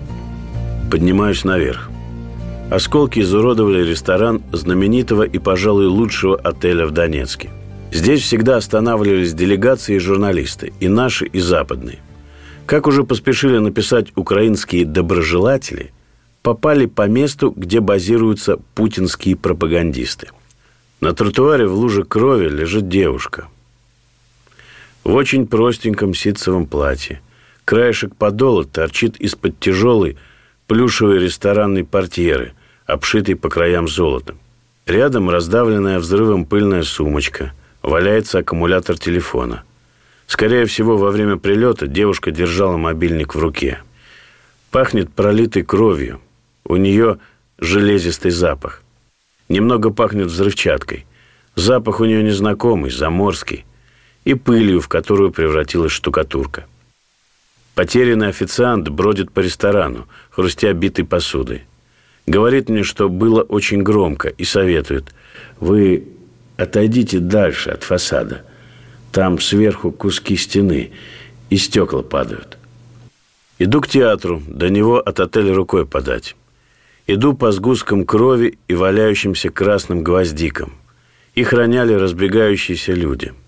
Поднимаюсь 0.90 1.44
наверх. 1.44 1.90
Осколки 2.70 3.20
изуродовали 3.20 3.82
ресторан 3.82 4.42
знаменитого 4.52 5.22
и, 5.22 5.38
пожалуй, 5.38 5.86
лучшего 5.86 6.36
отеля 6.36 6.86
в 6.86 6.90
Донецке. 6.90 7.50
Здесь 7.92 8.20
всегда 8.22 8.56
останавливались 8.56 9.32
делегации 9.32 9.96
и 9.96 9.98
журналисты, 9.98 10.74
и 10.78 10.88
наши, 10.88 11.24
и 11.24 11.40
западные. 11.40 12.00
Как 12.66 12.86
уже 12.86 13.04
поспешили 13.04 13.56
написать 13.56 14.08
украинские 14.14 14.84
доброжелатели, 14.84 15.92
попали 16.42 16.84
по 16.84 17.08
месту, 17.08 17.54
где 17.56 17.80
базируются 17.80 18.58
путинские 18.74 19.36
пропагандисты. 19.36 20.28
На 21.00 21.14
тротуаре 21.14 21.66
в 21.66 21.74
луже 21.74 22.04
крови 22.04 22.48
лежит 22.48 22.88
девушка– 22.88 23.48
в 25.04 25.14
очень 25.14 25.46
простеньком 25.46 26.14
ситцевом 26.14 26.66
платье. 26.66 27.20
Краешек 27.64 28.16
подола 28.16 28.64
торчит 28.64 29.16
из-под 29.16 29.60
тяжелой 29.60 30.16
плюшевой 30.66 31.18
ресторанной 31.18 31.84
портьеры, 31.84 32.54
обшитой 32.86 33.36
по 33.36 33.48
краям 33.48 33.88
золотом. 33.88 34.38
Рядом 34.86 35.28
раздавленная 35.28 35.98
взрывом 35.98 36.46
пыльная 36.46 36.82
сумочка. 36.82 37.52
Валяется 37.82 38.38
аккумулятор 38.38 38.98
телефона. 38.98 39.64
Скорее 40.26 40.64
всего, 40.66 40.96
во 40.96 41.10
время 41.10 41.36
прилета 41.36 41.86
девушка 41.86 42.30
держала 42.30 42.76
мобильник 42.76 43.34
в 43.34 43.38
руке. 43.38 43.80
Пахнет 44.70 45.12
пролитой 45.12 45.62
кровью. 45.62 46.20
У 46.64 46.76
нее 46.76 47.18
железистый 47.58 48.30
запах. 48.30 48.82
Немного 49.48 49.90
пахнет 49.90 50.26
взрывчаткой. 50.26 51.06
Запах 51.54 52.00
у 52.00 52.04
нее 52.04 52.22
незнакомый, 52.22 52.90
заморский 52.90 53.64
и 54.28 54.34
пылью, 54.34 54.82
в 54.82 54.88
которую 54.88 55.32
превратилась 55.32 55.92
штукатурка. 55.92 56.66
Потерянный 57.74 58.28
официант 58.28 58.90
бродит 58.90 59.32
по 59.32 59.40
ресторану, 59.40 60.06
хрустя 60.28 60.74
битой 60.74 61.06
посудой. 61.06 61.62
Говорит 62.26 62.68
мне, 62.68 62.82
что 62.82 63.08
было 63.08 63.40
очень 63.40 63.82
громко, 63.82 64.28
и 64.28 64.44
советует. 64.44 65.14
Вы 65.60 66.08
отойдите 66.58 67.20
дальше 67.20 67.70
от 67.70 67.84
фасада. 67.84 68.44
Там 69.12 69.40
сверху 69.40 69.92
куски 69.92 70.36
стены, 70.36 70.90
и 71.48 71.56
стекла 71.56 72.02
падают. 72.02 72.58
Иду 73.58 73.80
к 73.80 73.88
театру, 73.88 74.42
до 74.46 74.68
него 74.68 74.98
от 74.98 75.20
отеля 75.20 75.54
рукой 75.54 75.86
подать. 75.86 76.36
Иду 77.06 77.32
по 77.32 77.50
сгусткам 77.50 78.04
крови 78.04 78.58
и 78.68 78.74
валяющимся 78.74 79.48
красным 79.48 80.02
гвоздикам. 80.02 80.74
Их 81.34 81.54
роняли 81.54 81.94
разбегающиеся 81.94 82.92
люди– 82.92 83.32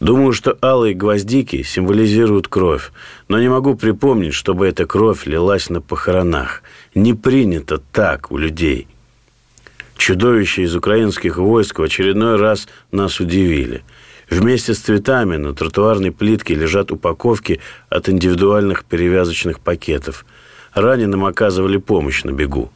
Думаю, 0.00 0.32
что 0.32 0.56
алые 0.62 0.94
гвоздики 0.94 1.62
символизируют 1.62 2.46
кровь, 2.46 2.92
но 3.26 3.40
не 3.40 3.48
могу 3.48 3.74
припомнить, 3.74 4.34
чтобы 4.34 4.68
эта 4.68 4.86
кровь 4.86 5.26
лилась 5.26 5.70
на 5.70 5.80
похоронах. 5.80 6.62
Не 6.94 7.14
принято 7.14 7.78
так 7.92 8.30
у 8.30 8.36
людей. 8.36 8.86
Чудовища 9.96 10.62
из 10.62 10.76
украинских 10.76 11.38
войск 11.38 11.80
в 11.80 11.82
очередной 11.82 12.36
раз 12.36 12.68
нас 12.92 13.18
удивили. 13.18 13.82
Вместе 14.30 14.74
с 14.74 14.78
цветами 14.78 15.36
на 15.36 15.52
тротуарной 15.52 16.12
плитке 16.12 16.54
лежат 16.54 16.92
упаковки 16.92 17.60
от 17.88 18.08
индивидуальных 18.08 18.84
перевязочных 18.84 19.58
пакетов. 19.58 20.24
Раненым 20.74 21.24
оказывали 21.24 21.78
помощь 21.78 22.22
на 22.22 22.30
бегу. 22.30 22.70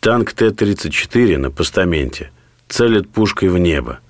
Танк 0.00 0.32
Т-34 0.32 1.38
на 1.38 1.50
постаменте 1.50 2.30
целит 2.68 3.08
пушкой 3.08 3.48
в 3.48 3.56
небо 3.56 4.00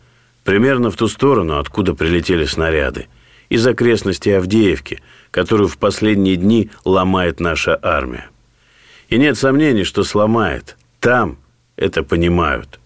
примерно 0.49 0.91
в 0.91 0.97
ту 0.97 1.09
сторону, 1.09 1.59
откуда 1.59 1.93
прилетели 1.93 2.47
снаряды, 2.47 3.09
из 3.51 3.67
окрестностей 3.67 4.35
Авдеевки, 4.35 5.03
которую 5.31 5.69
в 5.69 5.77
последние 5.77 6.37
дни 6.37 6.71
ломает 6.87 7.39
наша 7.39 7.79
армия. 7.83 8.31
И 9.11 9.19
нет 9.19 9.37
сомнений, 9.37 9.85
что 9.85 10.05
сломает. 10.05 10.79
Там 11.01 11.37
это 11.77 12.03
понимают. 12.03 12.81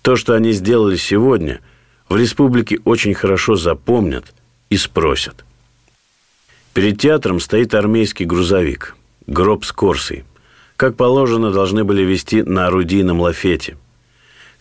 То, 0.00 0.16
что 0.16 0.32
они 0.32 0.52
сделали 0.52 0.96
сегодня, 0.96 1.60
в 2.08 2.16
республике 2.16 2.80
очень 2.86 3.12
хорошо 3.12 3.56
запомнят 3.56 4.24
и 4.70 4.78
спросят. 4.78 5.44
Перед 6.72 7.00
театром 7.00 7.38
стоит 7.38 7.74
армейский 7.74 8.24
грузовик, 8.24 8.96
гроб 9.26 9.66
с 9.66 9.72
корсой. 9.72 10.24
Как 10.78 10.96
положено, 10.96 11.50
должны 11.50 11.84
были 11.84 12.00
вести 12.00 12.42
на 12.42 12.68
орудийном 12.68 13.20
лафете– 13.20 13.76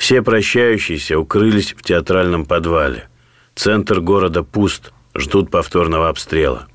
все 0.04 0.22
прощающиеся 0.22 1.18
укрылись 1.18 1.72
в 1.72 1.82
театральном 1.82 2.46
подвале. 2.46 3.08
Центр 3.56 4.02
города 4.02 4.44
пуст, 4.44 4.92
ждут 5.16 5.50
повторного 5.50 6.10
обстрела. 6.10 6.68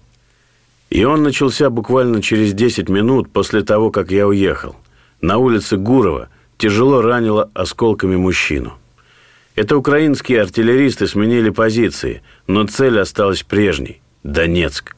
И 0.89 1.05
он 1.05 1.25
начался 1.25 1.69
буквально 1.69 2.23
через 2.23 2.55
10 2.55 2.89
минут 2.89 3.31
после 3.31 3.61
того, 3.61 3.91
как 3.91 4.11
я 4.13 4.27
уехал. 4.27 4.77
На 5.21 5.37
улице 5.37 5.77
Гурова 5.77 6.31
тяжело 6.57 7.03
ранило 7.03 7.51
осколками 7.53 8.17
мужчину. 8.17 8.79
Это 9.57 9.77
украинские 9.77 10.41
артиллеристы 10.41 11.07
сменили 11.07 11.51
позиции, 11.51 12.23
но 12.47 12.67
цель 12.67 12.99
осталась 12.99 13.43
прежней– 13.43 14.01
Донецк. 14.23 14.97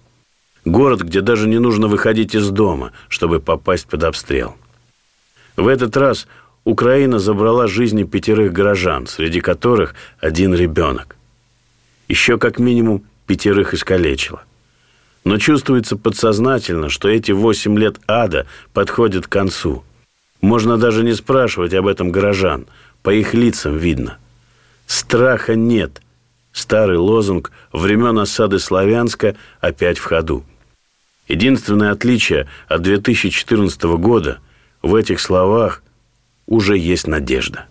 Город, 0.64 1.00
где 1.00 1.20
даже 1.20 1.48
не 1.48 1.58
нужно 1.58 1.88
выходить 1.88 2.36
из 2.36 2.48
дома, 2.50 2.92
чтобы 3.08 3.40
попасть 3.40 3.88
под 3.88 4.04
обстрел. 4.04 4.54
В 5.56 5.66
этот 5.66 5.96
раз 5.96 6.28
Украина 6.64 7.18
забрала 7.18 7.66
жизни 7.66 8.04
пятерых 8.04 8.52
горожан, 8.52 9.06
среди 9.06 9.40
которых 9.40 9.94
один 10.18 10.54
ребенок. 10.54 11.16
Еще 12.08 12.38
как 12.38 12.58
минимум 12.58 13.04
пятерых 13.26 13.72
искалечила. 13.72 14.42
Но 15.24 15.38
чувствуется 15.38 15.96
подсознательно, 15.96 16.88
что 16.88 17.08
эти 17.08 17.32
восемь 17.32 17.78
лет 17.78 17.96
ада 18.06 18.46
подходят 18.72 19.26
к 19.26 19.30
концу. 19.30 19.84
Можно 20.40 20.78
даже 20.78 21.04
не 21.04 21.14
спрашивать 21.14 21.74
об 21.74 21.86
этом 21.86 22.10
горожан, 22.10 22.66
по 23.02 23.10
их 23.10 23.34
лицам 23.34 23.76
видно. 23.76 24.18
Страха 24.86 25.54
нет. 25.54 26.02
Старый 26.52 26.96
лозунг 26.96 27.52
времен 27.72 28.18
осады 28.18 28.58
Славянска 28.58 29.36
опять 29.60 29.98
в 29.98 30.04
ходу. 30.04 30.44
Единственное 31.28 31.92
отличие 31.92 32.48
от 32.66 32.82
2014 32.82 33.82
года 33.98 34.40
в 34.82 34.94
этих 34.94 35.20
словах 35.20 35.82
уже 36.50 36.76
есть 36.76 37.06
надежда. 37.06 37.66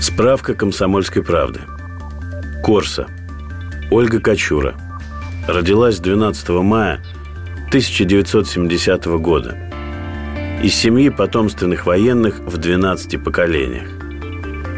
Справка 0.00 0.54
комсомольской 0.54 1.22
правды. 1.22 1.60
Корса. 2.64 3.06
Ольга 3.92 4.18
Кочура. 4.18 4.74
Родилась 5.46 6.00
12 6.00 6.48
мая 6.48 7.00
1970 7.68 9.04
года. 9.20 9.56
Из 10.62 10.74
семьи 10.74 11.10
потомственных 11.10 11.86
военных 11.86 12.40
в 12.40 12.56
12 12.56 13.22
поколениях. 13.22 13.88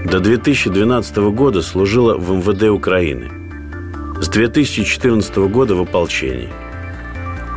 До 0.04 0.18
2012 0.18 1.16
года 1.16 1.62
служила 1.62 2.16
в 2.16 2.32
МВД 2.32 2.64
Украины. 2.64 3.30
С 4.20 4.28
2014 4.28 5.36
года 5.36 5.76
в 5.76 5.82
ополчении. 5.82 6.52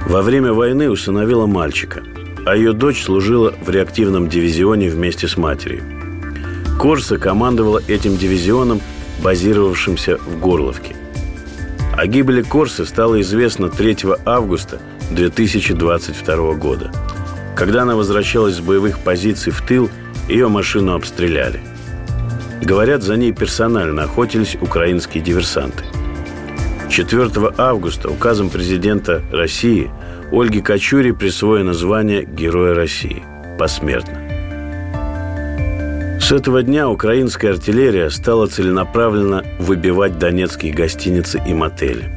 Во 0.07 0.21
время 0.21 0.53
войны 0.53 0.89
усыновила 0.89 1.47
мальчика, 1.47 2.03
а 2.49 2.55
ее 2.55 2.73
дочь 2.73 3.03
служила 3.03 3.53
в 3.63 3.69
реактивном 3.69 4.27
дивизионе 4.27 4.89
вместе 4.89 5.27
с 5.27 5.37
матерью. 5.37 5.83
Корса 6.79 7.19
командовала 7.19 7.79
этим 7.87 8.17
дивизионом, 8.17 8.81
базировавшимся 9.21 10.17
в 10.17 10.39
Горловке. 10.39 10.95
О 11.95 12.07
гибели 12.07 12.41
Корсы 12.41 12.87
стало 12.87 13.21
известно 13.21 13.69
3 13.69 13.97
августа 14.25 14.79
2022 15.11 16.53
года. 16.53 16.91
Когда 17.55 17.83
она 17.83 17.95
возвращалась 17.95 18.55
с 18.55 18.61
боевых 18.61 18.97
позиций 18.97 19.51
в 19.51 19.61
тыл, 19.61 19.87
ее 20.27 20.47
машину 20.47 20.95
обстреляли. 20.95 21.59
Говорят, 22.63 23.03
за 23.03 23.15
ней 23.15 23.31
персонально 23.31 24.05
охотились 24.05 24.57
украинские 24.59 25.23
диверсанты. 25.23 25.83
4 26.89 27.29
августа 27.59 28.09
указом 28.09 28.49
президента 28.49 29.21
России 29.31 29.91
Ольге 30.31 30.61
Кочуре 30.61 31.13
присвоено 31.13 31.73
звание 31.73 32.23
Героя 32.23 32.75
России 32.75 33.23
посмертно. 33.57 34.19
С 36.21 36.31
этого 36.31 36.61
дня 36.61 36.87
украинская 36.87 37.53
артиллерия 37.53 38.11
стала 38.11 38.45
целенаправленно 38.45 39.43
выбивать 39.57 40.19
донецкие 40.19 40.71
гостиницы 40.71 41.41
и 41.45 41.53
мотели. 41.53 42.13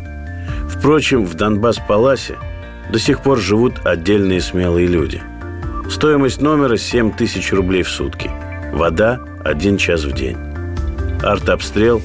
Впрочем, 0.68 1.24
в 1.24 1.34
Донбасс-Паласе 1.34 2.36
до 2.92 2.98
сих 2.98 3.22
пор 3.22 3.38
живут 3.38 3.80
отдельные 3.84 4.42
смелые 4.42 4.86
люди. 4.86 5.22
Стоимость 5.88 6.42
номера 6.42 6.76
7 6.76 7.12
тысяч 7.12 7.52
рублей 7.52 7.82
в 7.82 7.88
сутки. 7.88 8.30
Вода– 8.72 9.20
один 9.44 9.78
час 9.78 10.04
в 10.04 10.12
день. 10.12 10.36
Артобстрел 11.22 12.02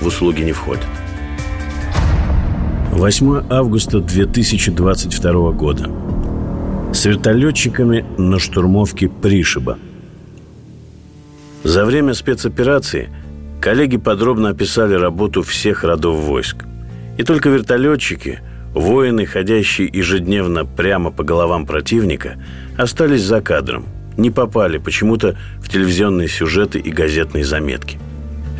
в 0.00 0.06
услуги 0.06 0.42
не 0.42 0.52
входит. 0.52 0.86
8 2.92 3.44
августа 3.50 4.00
2022 4.00 5.50
года. 5.52 5.90
С 6.94 7.04
вертолетчиками 7.04 8.04
на 8.16 8.38
штурмовке 8.38 9.08
Пришиба– 9.08 9.78
за 11.64 11.84
время 11.84 12.12
спецоперации 12.14 13.08
коллеги 13.60 13.96
подробно 13.96 14.48
описали 14.48 14.94
работу 14.94 15.42
всех 15.42 15.84
родов 15.84 16.16
войск. 16.16 16.64
И 17.18 17.22
только 17.22 17.50
вертолетчики, 17.50 18.40
воины, 18.74 19.26
ходящие 19.26 19.88
ежедневно 19.92 20.64
прямо 20.64 21.12
по 21.12 21.22
головам 21.22 21.66
противника, 21.66 22.34
остались 22.76 23.22
за 23.22 23.40
кадром, 23.40 23.86
не 24.16 24.30
попали 24.30 24.78
почему-то 24.78 25.38
в 25.60 25.68
телевизионные 25.68 26.26
сюжеты 26.26 26.80
и 26.80 26.90
газетные 26.90 27.44
заметки. 27.44 27.98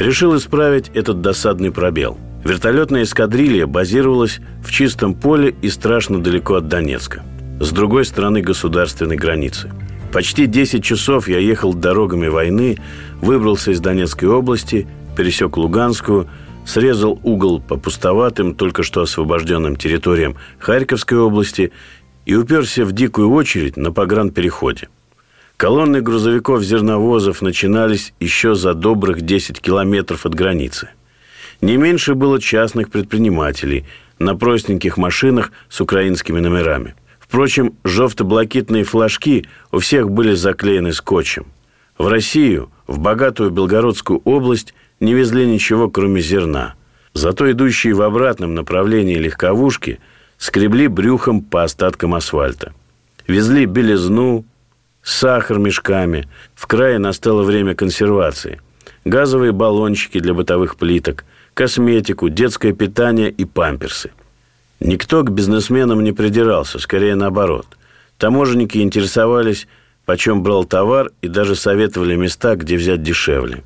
Решил 0.02 0.36
исправить 0.36 0.90
этот 0.94 1.20
досадный 1.20 1.70
пробел. 1.70 2.18
Вертолетная 2.44 3.04
эскадрилья 3.04 3.66
базировалась 3.66 4.40
в 4.64 4.70
чистом 4.70 5.14
поле 5.14 5.54
и 5.62 5.68
страшно 5.68 6.22
далеко 6.22 6.54
от 6.56 6.68
Донецка, 6.68 7.22
с 7.60 7.70
другой 7.70 8.04
стороны 8.04 8.42
государственной 8.42 9.16
границы– 9.16 9.70
Почти 10.12 10.46
10 10.46 10.84
часов 10.84 11.26
я 11.26 11.38
ехал 11.38 11.72
дорогами 11.72 12.28
войны, 12.28 12.76
выбрался 13.22 13.70
из 13.70 13.80
Донецкой 13.80 14.28
области, 14.28 14.86
пересек 15.16 15.56
Луганскую, 15.56 16.28
срезал 16.66 17.18
угол 17.22 17.60
по 17.60 17.78
пустоватым, 17.78 18.54
только 18.54 18.82
что 18.82 19.00
освобожденным 19.00 19.76
территориям 19.76 20.36
Харьковской 20.58 21.16
области 21.16 21.72
и 22.26 22.34
уперся 22.34 22.84
в 22.84 22.92
дикую 22.92 23.30
очередь 23.30 23.78
на 23.78 23.90
погранпереходе. 23.90 24.88
Колонны 25.62 26.00
грузовиков-зерновозов 26.00 27.40
начинались 27.40 28.14
еще 28.18 28.56
за 28.56 28.74
добрых 28.74 29.20
10 29.20 29.60
километров 29.60 30.26
от 30.26 30.34
границы. 30.34 30.88
Не 31.60 31.76
меньше 31.76 32.16
было 32.16 32.40
частных 32.40 32.90
предпринимателей 32.90 33.84
на 34.18 34.34
простеньких 34.34 34.96
машинах 34.96 35.52
с 35.68 35.80
украинскими 35.80 36.40
номерами– 36.40 36.96
Впрочем, 37.20 37.76
желто-блакитные 37.84 38.82
флажки 38.82 39.46
у 39.70 39.78
всех 39.78 40.10
были 40.10 40.34
заклеены 40.34 40.92
скотчем. 40.92 41.46
В 41.96 42.08
Россию, 42.08 42.70
в 42.88 42.98
богатую 42.98 43.50
Белгородскую 43.50 44.20
область, 44.24 44.74
не 44.98 45.14
везли 45.14 45.46
ничего, 45.46 45.88
кроме 45.88 46.20
зерна. 46.20 46.74
Зато 47.14 47.50
идущие 47.50 47.94
в 47.94 48.02
обратном 48.02 48.54
направлении 48.54 49.14
легковушки 49.14 50.00
скребли 50.38 50.88
брюхом 50.88 51.40
по 51.40 51.62
остаткам 51.62 52.14
асфальта. 52.14 52.74
Везли 53.28 53.64
белизну, 53.64 54.44
сахар 55.02 55.58
мешками. 55.58 56.28
В 56.54 56.66
крае 56.66 56.98
настало 56.98 57.42
время 57.42 57.74
консервации. 57.74 58.60
Газовые 59.04 59.52
баллончики 59.52 60.20
для 60.20 60.34
бытовых 60.34 60.76
плиток, 60.76 61.24
косметику, 61.54 62.28
детское 62.28 62.72
питание 62.72 63.30
и 63.30 63.44
памперсы– 63.44 64.10
Никто 64.84 65.22
к 65.22 65.30
бизнесменам 65.30 66.02
не 66.02 66.12
придирался, 66.12 66.80
скорее 66.80 67.14
наоборот. 67.14 67.66
Таможенники 68.18 68.78
интересовались, 68.78 69.68
почем 70.04 70.42
брал 70.42 70.64
товар 70.64 71.12
и 71.22 71.28
даже 71.28 71.54
советовали 71.54 72.16
места, 72.16 72.56
где 72.56 72.76
взять 72.76 73.02
дешевле. 73.02 73.62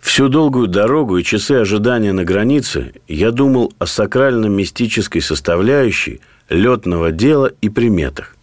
Всю 0.00 0.28
долгую 0.28 0.68
дорогу 0.68 1.16
и 1.16 1.24
часы 1.24 1.52
ожидания 1.52 2.12
на 2.12 2.24
границе 2.24 2.92
я 3.08 3.32
думал 3.32 3.72
о 3.78 3.86
сакрально-мистической 3.86 5.20
составляющей 5.20 6.20
летного 6.48 7.10
дела 7.10 7.50
и 7.60 7.68
приметах. 7.68 8.36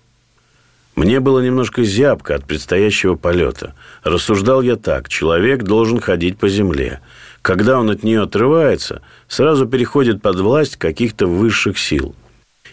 Мне 0.99 1.21
было 1.21 1.39
немножко 1.39 1.85
зябко 1.85 2.35
от 2.35 2.43
предстоящего 2.43 3.15
полета. 3.15 3.73
Рассуждал 4.03 4.61
я 4.61 4.75
так. 4.75 5.07
Человек 5.07 5.63
должен 5.63 6.01
ходить 6.01 6.37
по 6.37 6.49
земле. 6.49 6.99
Когда 7.41 7.79
он 7.79 7.89
от 7.89 8.03
нее 8.03 8.23
отрывается, 8.23 9.01
сразу 9.29 9.65
переходит 9.65 10.21
под 10.21 10.41
власть 10.41 10.75
каких-то 10.75 11.25
высших 11.25 11.79
сил. 11.79 12.15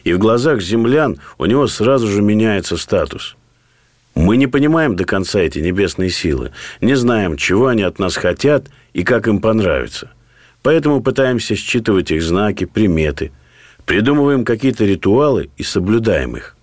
И 0.02 0.12
в 0.12 0.18
глазах 0.18 0.60
землян 0.60 1.18
у 1.38 1.44
него 1.44 1.68
сразу 1.68 2.08
же 2.08 2.20
меняется 2.20 2.76
статус. 2.76 3.36
Мы 4.16 4.38
не 4.38 4.48
понимаем 4.48 4.96
до 4.96 5.04
конца 5.04 5.38
эти 5.38 5.60
небесные 5.60 6.10
силы, 6.10 6.50
не 6.80 6.96
знаем, 6.96 7.36
чего 7.36 7.68
они 7.68 7.84
от 7.84 8.00
нас 8.00 8.16
хотят 8.16 8.66
и 8.92 9.04
как 9.04 9.28
им 9.28 9.38
понравится. 9.38 10.10
Поэтому 10.62 11.00
пытаемся 11.00 11.54
считывать 11.54 12.10
их 12.10 12.24
знаки, 12.24 12.64
приметы, 12.64 13.30
придумываем 13.84 14.44
какие-то 14.44 14.84
ритуалы 14.84 15.50
и 15.56 15.62
соблюдаем 15.62 16.36
их. 16.36 16.55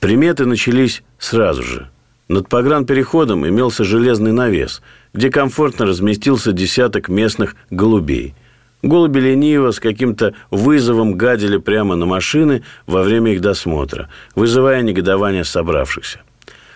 Приметы 0.00 0.46
начались 0.46 1.02
сразу 1.18 1.62
же. 1.62 1.90
Над 2.28 2.48
погранпереходом 2.48 3.46
имелся 3.46 3.84
железный 3.84 4.32
навес– 4.32 4.82
где 5.12 5.30
комфортно 5.30 5.86
разместился 5.86 6.52
десяток 6.52 7.08
местных 7.08 7.56
голубей. 7.70 8.34
Голуби 8.82 9.18
лениво 9.18 9.72
с 9.72 9.80
каким-то 9.80 10.34
вызовом 10.50 11.16
гадили 11.16 11.56
прямо 11.56 11.96
на 11.96 12.06
машины 12.06 12.62
во 12.86 13.02
время 13.02 13.32
их 13.32 13.40
досмотра, 13.40 14.08
вызывая 14.36 14.82
негодование 14.82 15.44
собравшихся. 15.44 16.20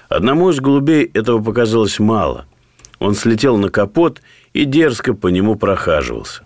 Одному 0.08 0.50
из 0.50 0.58
голубей 0.58 1.04
этого 1.04 1.40
показалось 1.40 2.00
мало. 2.00 2.46
Он 2.98 3.14
слетел 3.14 3.56
на 3.56 3.68
капот 3.68 4.20
и 4.52 4.64
дерзко 4.64 5.14
по 5.14 5.28
нему 5.28 5.54
прохаживался. 5.54 6.42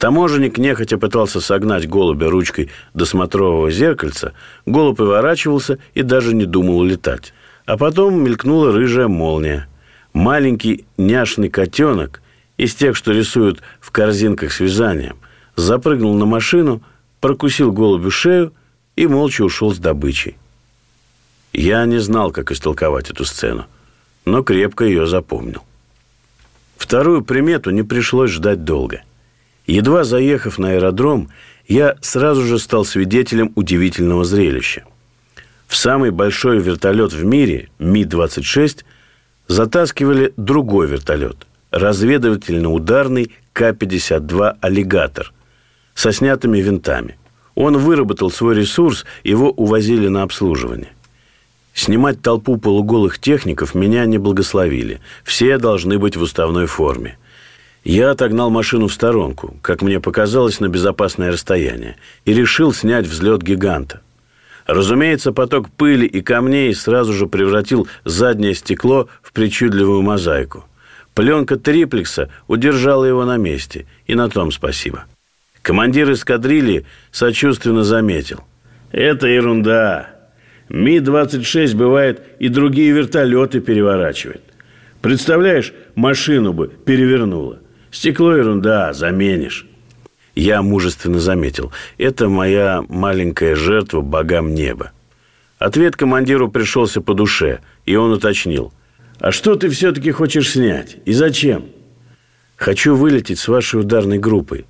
Таможенник 0.00 0.56
нехотя 0.56 0.96
пытался 0.96 1.42
согнать 1.42 1.86
голубя 1.86 2.30
ручкой 2.30 2.70
до 2.94 3.04
смотрового 3.04 3.70
зеркальца, 3.70 4.32
голубь 4.64 4.96
поворачивался 4.96 5.78
и 5.92 6.00
даже 6.00 6.34
не 6.34 6.46
думал 6.46 6.78
улетать. 6.78 7.34
А 7.66 7.76
потом 7.76 8.24
мелькнула 8.24 8.72
рыжая 8.72 9.08
молния. 9.08 9.68
Маленький 10.14 10.86
няшный 10.96 11.50
котенок 11.50 12.22
из 12.56 12.74
тех, 12.74 12.96
что 12.96 13.12
рисуют 13.12 13.60
в 13.78 13.90
корзинках 13.90 14.52
с 14.52 14.60
вязанием, 14.60 15.18
запрыгнул 15.54 16.14
на 16.14 16.24
машину, 16.24 16.80
прокусил 17.20 17.70
голубю 17.70 18.10
шею 18.10 18.54
и 18.96 19.06
молча 19.06 19.42
ушел 19.42 19.70
с 19.70 19.76
добычей. 19.76 20.38
Я 21.52 21.84
не 21.84 21.98
знал, 21.98 22.32
как 22.32 22.52
истолковать 22.52 23.10
эту 23.10 23.26
сцену, 23.26 23.66
но 24.24 24.42
крепко 24.42 24.86
ее 24.86 25.06
запомнил. 25.06 25.62
Вторую 26.78 27.22
примету 27.22 27.68
не 27.70 27.82
пришлось 27.82 28.30
ждать 28.30 28.64
долго. 28.64 29.02
Едва 29.70 30.04
заехав 30.04 30.58
на 30.58 30.70
аэродром, 30.70 31.28
я 31.68 31.96
сразу 32.00 32.42
же 32.42 32.58
стал 32.58 32.84
свидетелем 32.84 33.52
удивительного 33.54 34.24
зрелища. 34.24 34.82
В 35.68 35.76
самый 35.76 36.10
большой 36.10 36.58
вертолет 36.58 37.12
в 37.12 37.24
мире, 37.24 37.68
Ми-26, 37.78 38.84
затаскивали 39.46 40.32
другой 40.36 40.88
вертолет, 40.88 41.46
разведывательно-ударный 41.70 43.30
К-52 43.52 44.56
«Аллигатор» 44.60 45.32
со 45.94 46.10
снятыми 46.10 46.58
винтами. 46.58 47.16
Он 47.54 47.78
выработал 47.78 48.32
свой 48.32 48.56
ресурс, 48.56 49.04
его 49.22 49.52
увозили 49.52 50.08
на 50.08 50.22
обслуживание. 50.24 50.90
Снимать 51.74 52.20
толпу 52.22 52.56
полуголых 52.56 53.20
техников 53.20 53.76
меня 53.76 54.04
не 54.04 54.18
благословили. 54.18 55.00
Все 55.22 55.58
должны 55.58 56.00
быть 56.00 56.16
в 56.16 56.22
уставной 56.22 56.66
форме. 56.66 57.19
Я 57.84 58.10
отогнал 58.10 58.50
машину 58.50 58.88
в 58.88 58.92
сторонку, 58.92 59.56
как 59.62 59.80
мне 59.80 60.00
показалось, 60.00 60.60
на 60.60 60.68
безопасное 60.68 61.32
расстояние, 61.32 61.96
и 62.24 62.34
решил 62.34 62.74
снять 62.74 63.06
взлет 63.06 63.42
гиганта. 63.42 64.02
Разумеется, 64.66 65.32
поток 65.32 65.70
пыли 65.70 66.06
и 66.06 66.20
камней 66.20 66.74
сразу 66.74 67.12
же 67.12 67.26
превратил 67.26 67.88
заднее 68.04 68.54
стекло 68.54 69.08
в 69.22 69.32
причудливую 69.32 70.02
мозаику. 70.02 70.64
Пленка 71.14 71.56
триплекса 71.56 72.30
удержала 72.46 73.04
его 73.04 73.24
на 73.24 73.36
месте, 73.36 73.86
и 74.06 74.14
на 74.14 74.28
том 74.28 74.52
спасибо. 74.52 75.06
Командир 75.62 76.12
эскадрильи 76.12 76.86
сочувственно 77.10 77.82
заметил. 77.82 78.40
«Это 78.92 79.26
ерунда. 79.26 80.10
Ми-26 80.68 81.74
бывает 81.76 82.22
и 82.38 82.48
другие 82.48 82.92
вертолеты 82.92 83.60
переворачивает. 83.60 84.42
Представляешь, 85.00 85.72
машину 85.94 86.52
бы 86.52 86.68
перевернуло. 86.68 87.59
Стекло 87.90 88.36
ерунда, 88.36 88.92
заменишь. 88.92 89.66
Я 90.34 90.62
мужественно 90.62 91.18
заметил. 91.18 91.72
Это 91.98 92.28
моя 92.28 92.84
маленькая 92.88 93.56
жертва 93.56 94.00
богам 94.00 94.54
неба. 94.54 94.92
Ответ 95.58 95.96
командиру 95.96 96.50
пришелся 96.50 97.00
по 97.00 97.14
душе, 97.14 97.60
и 97.84 97.96
он 97.96 98.12
уточнил. 98.12 98.72
А 99.18 99.32
что 99.32 99.56
ты 99.56 99.68
все-таки 99.68 100.10
хочешь 100.12 100.52
снять? 100.52 100.96
И 101.04 101.12
зачем? 101.12 101.66
Хочу 102.56 102.94
вылететь 102.94 103.38
с 103.38 103.48
вашей 103.48 103.80
ударной 103.80 104.18
группой. 104.18 104.64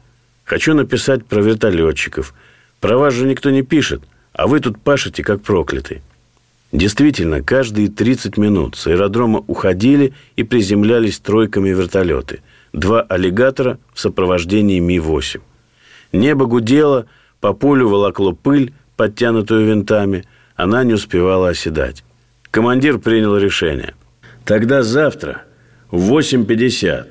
Хочу 0.44 0.74
написать 0.74 1.24
про 1.24 1.40
вертолетчиков. 1.40 2.34
Про 2.80 2.98
вас 2.98 3.14
же 3.14 3.26
никто 3.26 3.50
не 3.50 3.62
пишет. 3.62 4.02
А 4.32 4.46
вы 4.46 4.58
тут 4.60 4.80
пашете, 4.80 5.22
как 5.22 5.42
проклятый. 5.42 6.02
Действительно, 6.72 7.42
каждые 7.42 7.88
30 7.88 8.36
минут 8.36 8.76
с 8.76 8.86
аэродрома 8.86 9.44
уходили 9.46 10.14
и 10.36 10.42
приземлялись 10.42 11.18
тройками 11.18 11.70
вертолеты. 11.70 12.42
Два 12.72 13.02
аллигатора 13.02 13.78
в 13.92 14.00
сопровождении 14.00 14.78
Ми-8. 14.78 15.40
Небо 16.12 16.46
гудело, 16.46 17.06
по 17.40 17.52
полю 17.52 17.88
волокло 17.88 18.32
пыль, 18.32 18.72
подтянутую 18.96 19.66
винтами. 19.66 20.24
Она 20.56 20.84
не 20.84 20.94
успевала 20.94 21.48
оседать. 21.48 22.04
Командир 22.50 22.98
принял 22.98 23.36
решение. 23.36 23.94
Тогда 24.44 24.82
завтра 24.82 25.42
в 25.90 26.12
8.50 26.12 27.06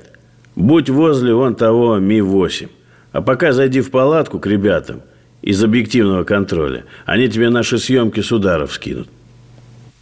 будь 0.56 0.90
возле 0.90 1.34
вон 1.34 1.54
того 1.54 1.98
Ми-8. 1.98 2.68
А 3.12 3.22
пока 3.22 3.52
зайди 3.52 3.80
в 3.80 3.90
палатку 3.90 4.38
к 4.38 4.46
ребятам 4.46 5.02
из 5.42 5.62
объективного 5.64 6.24
контроля. 6.24 6.84
Они 7.06 7.28
тебе 7.28 7.50
наши 7.50 7.78
съемки 7.78 8.20
с 8.20 8.30
ударов 8.30 8.72
скинут. 8.72 9.08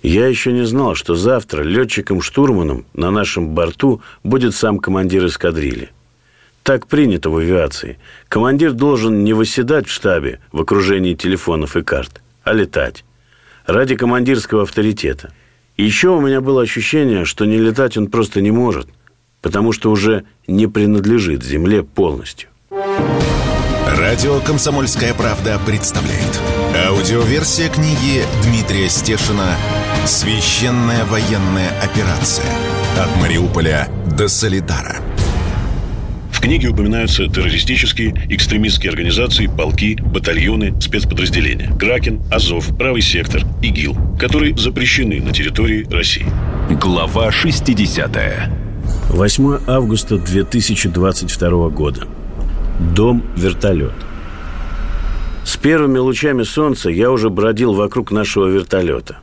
Я 0.02 0.26
еще 0.28 0.52
не 0.52 0.64
знал, 0.64 0.94
что 0.94 1.14
завтра 1.14 1.62
летчиком-штурманом 1.62 2.86
на 2.94 3.10
нашем 3.10 3.48
борту 3.50 4.00
будет 4.22 4.54
сам 4.54 4.78
командир 4.78 5.26
эскадрильи. 5.26 5.90
Так 6.62 6.86
принято 6.86 7.30
в 7.30 7.36
авиации. 7.36 7.98
Командир 8.28 8.72
должен 8.72 9.24
не 9.24 9.32
восседать 9.32 9.88
в 9.88 9.92
штабе 9.92 10.40
в 10.52 10.60
окружении 10.60 11.14
телефонов 11.14 11.76
и 11.76 11.82
карт, 11.82 12.20
а 12.44 12.52
летать. 12.52 13.04
Ради 13.66 13.96
командирского 13.96 14.62
авторитета. 14.62 15.32
Еще 15.76 16.10
у 16.10 16.20
меня 16.20 16.40
было 16.40 16.62
ощущение, 16.62 17.24
что 17.24 17.44
не 17.44 17.58
летать 17.58 17.96
он 17.96 18.08
просто 18.08 18.40
не 18.40 18.50
может, 18.50 18.88
потому 19.42 19.72
что 19.72 19.90
уже 19.90 20.24
не 20.46 20.66
принадлежит 20.66 21.42
земле 21.42 21.82
полностью. 21.82 22.48
Радио 23.96 24.40
«Комсомольская 24.40 25.14
правда» 25.14 25.58
представляет. 25.66 26.40
Аудиоверсия 26.86 27.68
книги 27.68 28.22
Дмитрия 28.44 28.88
Стешина 28.88 29.56
«Священная 30.06 31.04
военная 31.04 31.70
операция. 31.82 32.46
От 32.98 33.20
Мариуполя 33.20 33.88
до 34.16 34.28
Солидара». 34.28 34.96
В 36.38 36.40
книге 36.40 36.68
упоминаются 36.68 37.26
террористические, 37.26 38.14
экстремистские 38.30 38.90
организации, 38.90 39.48
полки, 39.48 39.98
батальоны, 40.00 40.72
спецподразделения. 40.80 41.76
Кракен, 41.76 42.22
Азов, 42.30 42.68
Правый 42.78 43.02
сектор, 43.02 43.42
ИГИЛ, 43.60 44.16
которые 44.20 44.56
запрещены 44.56 45.20
на 45.20 45.32
территории 45.32 45.84
России. 45.90 46.26
Глава 46.70 47.32
60 47.32 48.16
8 49.10 49.58
августа 49.66 50.16
2022 50.18 51.68
года. 51.70 52.06
Дом-вертолет. 52.94 53.94
С 55.44 55.56
первыми 55.56 55.98
лучами 55.98 56.44
солнца 56.44 56.88
я 56.88 57.10
уже 57.10 57.30
бродил 57.30 57.72
вокруг 57.72 58.12
нашего 58.12 58.46
вертолета. 58.46 59.18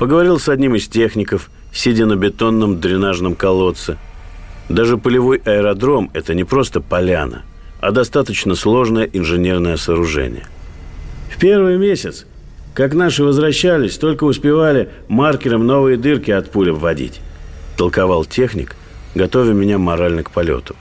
Поговорил 0.00 0.38
с 0.38 0.48
одним 0.48 0.76
из 0.76 0.88
техников, 0.88 1.50
сидя 1.74 2.06
на 2.06 2.16
бетонном 2.16 2.80
дренажном 2.80 3.34
колодце. 3.34 3.98
Даже 4.70 4.96
полевой 4.96 5.42
аэродром– 5.44 6.10
это 6.14 6.32
не 6.32 6.44
просто 6.44 6.80
поляна, 6.80 7.42
а 7.82 7.90
достаточно 7.90 8.54
сложное 8.54 9.04
инженерное 9.04 9.76
сооружение. 9.76 10.46
В 11.30 11.38
первый 11.38 11.76
месяц, 11.76 12.24
как 12.72 12.94
наши 12.94 13.22
возвращались, 13.22 13.98
только 13.98 14.24
успевали 14.24 14.88
маркером 15.08 15.66
новые 15.66 15.98
дырки 15.98 16.30
от 16.30 16.50
пуль 16.50 16.70
обводить. 16.70 17.20
Толковал 17.76 18.24
техник, 18.24 18.76
готовя 19.14 19.52
меня 19.52 19.76
морально 19.76 20.22
к 20.22 20.30
полету. 20.30 20.76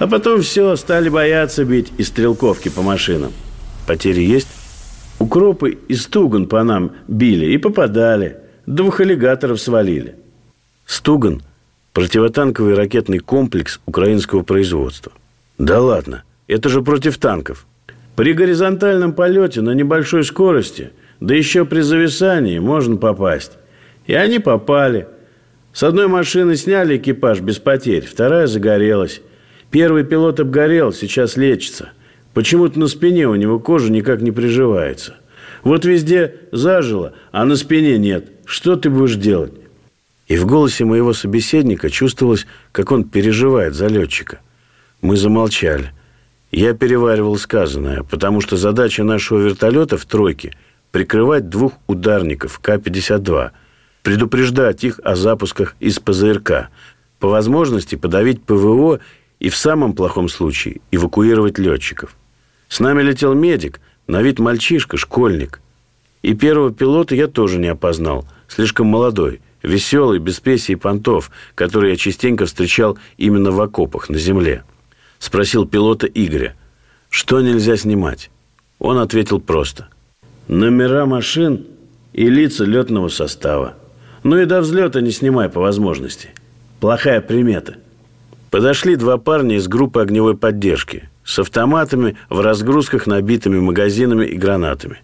А 0.00 0.08
потом 0.08 0.42
все, 0.42 0.74
стали 0.74 1.08
бояться 1.08 1.64
бить 1.64 1.92
из 1.98 2.08
стрелковки 2.08 2.68
по 2.68 2.82
машинам. 2.82 3.30
Потери 3.86 4.22
есть? 4.22 4.48
Укропы 5.20 5.78
и 5.86 5.94
Стуган 5.94 6.46
по 6.46 6.64
нам 6.64 6.96
били 7.06 7.46
и 7.52 7.58
попадали. 7.58 8.38
Двух 8.66 8.98
аллигаторов 8.98 9.60
свалили. 9.60 10.16
Стуган– 10.86 11.42
противотанковый 11.92 12.74
ракетный 12.74 13.20
комплекс 13.20 13.80
украинского 13.86 14.42
производства. 14.42 15.12
Да 15.56 15.80
ладно, 15.80 16.24
это 16.48 16.68
же 16.68 16.82
против 16.82 17.16
танков. 17.18 17.64
При 18.16 18.32
горизонтальном 18.32 19.12
полете 19.12 19.60
на 19.60 19.70
небольшой 19.70 20.24
скорости, 20.24 20.90
да 21.20 21.32
еще 21.36 21.64
при 21.64 21.80
зависании, 21.80 22.58
можно 22.58 22.96
попасть. 22.96 23.52
И 24.06 24.14
они 24.14 24.40
попали. 24.40 25.06
С 25.72 25.84
одной 25.84 26.08
машины 26.08 26.56
сняли 26.56 26.96
экипаж 26.96 27.40
без 27.40 27.58
потерь, 27.60 28.04
вторая 28.04 28.48
загорелась. 28.48 29.20
Первый 29.70 30.02
пилот 30.02 30.40
обгорел, 30.40 30.92
сейчас 30.92 31.36
лечится. 31.36 31.90
Почему-то 32.34 32.80
на 32.80 32.88
спине 32.88 33.28
у 33.28 33.36
него 33.36 33.60
кожа 33.60 33.92
никак 33.92 34.22
не 34.22 34.32
приживается. 34.32 35.14
Вот 35.62 35.84
везде 35.84 36.34
зажило, 36.50 37.12
а 37.30 37.44
на 37.44 37.54
спине 37.54 37.96
нет. 37.96 38.30
Что 38.46 38.76
ты 38.76 38.88
будешь 38.88 39.16
делать? 39.16 39.52
И 40.28 40.36
в 40.36 40.46
голосе 40.46 40.84
моего 40.84 41.12
собеседника 41.12 41.90
чувствовалось, 41.90 42.46
как 42.72 42.92
он 42.92 43.04
переживает 43.04 43.74
за 43.74 43.88
летчика. 43.88 44.40
Мы 45.02 45.16
замолчали. 45.16 45.92
Я 46.52 46.72
переваривал 46.72 47.36
сказанное, 47.36 48.02
потому 48.04 48.40
что 48.40 48.56
задача 48.56 49.04
нашего 49.04 49.40
вертолета 49.40 49.98
в 49.98 50.04
тройке– 50.06 50.52
прикрывать 50.92 51.50
двух 51.50 51.74
ударников 51.88 52.58
К-52, 52.60 53.50
предупреждать 54.02 54.84
их 54.84 55.00
о 55.04 55.14
запусках 55.16 55.76
из 55.80 55.98
ПЗРК, 55.98 56.70
по 57.18 57.28
возможности 57.28 57.96
подавить 57.96 58.42
ПВО 58.42 59.00
и 59.38 59.50
в 59.50 59.56
самом 59.56 59.92
плохом 59.92 60.28
случае 60.28 60.80
эвакуировать 60.92 61.58
летчиков. 61.58 62.16
С 62.68 62.80
нами 62.80 63.02
летел 63.02 63.34
медик, 63.34 63.80
на 64.06 64.22
вид 64.22 64.38
мальчишка, 64.38 64.96
школьник. 64.96 65.60
И 66.22 66.34
первого 66.34 66.72
пилота 66.72 67.14
я 67.14 67.26
тоже 67.26 67.58
не 67.58 67.68
опознал, 67.68 68.26
слишком 68.48 68.86
молодой, 68.86 69.40
веселый, 69.62 70.18
без 70.18 70.40
песи 70.40 70.72
и 70.72 70.76
понтов, 70.76 71.30
который 71.54 71.90
я 71.90 71.96
частенько 71.96 72.46
встречал 72.46 72.98
именно 73.16 73.50
в 73.50 73.60
окопах 73.60 74.08
на 74.08 74.18
земле. 74.18 74.64
Спросил 75.18 75.66
пилота 75.66 76.06
Игоря. 76.06 76.54
Что 77.10 77.40
нельзя 77.40 77.76
снимать? 77.76 78.30
Он 78.78 78.98
ответил 78.98 79.40
просто. 79.40 79.88
Номера 80.48 81.06
машин 81.06 81.66
и 82.12 82.28
лица 82.28 82.64
летного 82.64 83.08
состава. 83.08 83.74
Ну 84.22 84.38
и 84.38 84.44
до 84.44 84.60
взлета 84.60 85.00
не 85.00 85.10
снимай 85.10 85.48
по 85.48 85.60
возможности. 85.60 86.30
Плохая 86.80 87.20
примета. 87.20 87.76
Подошли 88.50 88.96
два 88.96 89.18
парня 89.18 89.56
из 89.56 89.66
группы 89.68 90.00
огневой 90.00 90.36
поддержки 90.36 91.08
с 91.24 91.38
автоматами 91.38 92.16
в 92.28 92.40
разгрузках, 92.40 93.06
набитыми 93.06 93.58
магазинами 93.58 94.26
и 94.26 94.36
гранатами. 94.36 94.98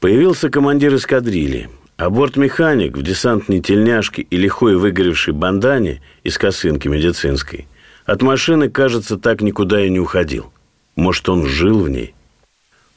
Появился 0.00 0.48
командир 0.48 0.94
эскадрильи, 0.94 1.68
а 1.98 2.10
бортмеханик 2.10 2.96
в 2.96 3.02
десантной 3.02 3.60
тельняшке 3.60 4.22
и 4.22 4.36
лихой 4.36 4.76
выгоревшей 4.76 5.34
бандане 5.34 6.00
из 6.22 6.38
косынки 6.38 6.86
медицинской 6.86 7.66
от 8.06 8.22
машины, 8.22 8.70
кажется, 8.70 9.18
так 9.18 9.42
никуда 9.42 9.84
и 9.84 9.90
не 9.90 9.98
уходил. 9.98 10.50
Может, 10.94 11.28
он 11.28 11.44
жил 11.44 11.80
в 11.80 11.90
ней? 11.90 12.14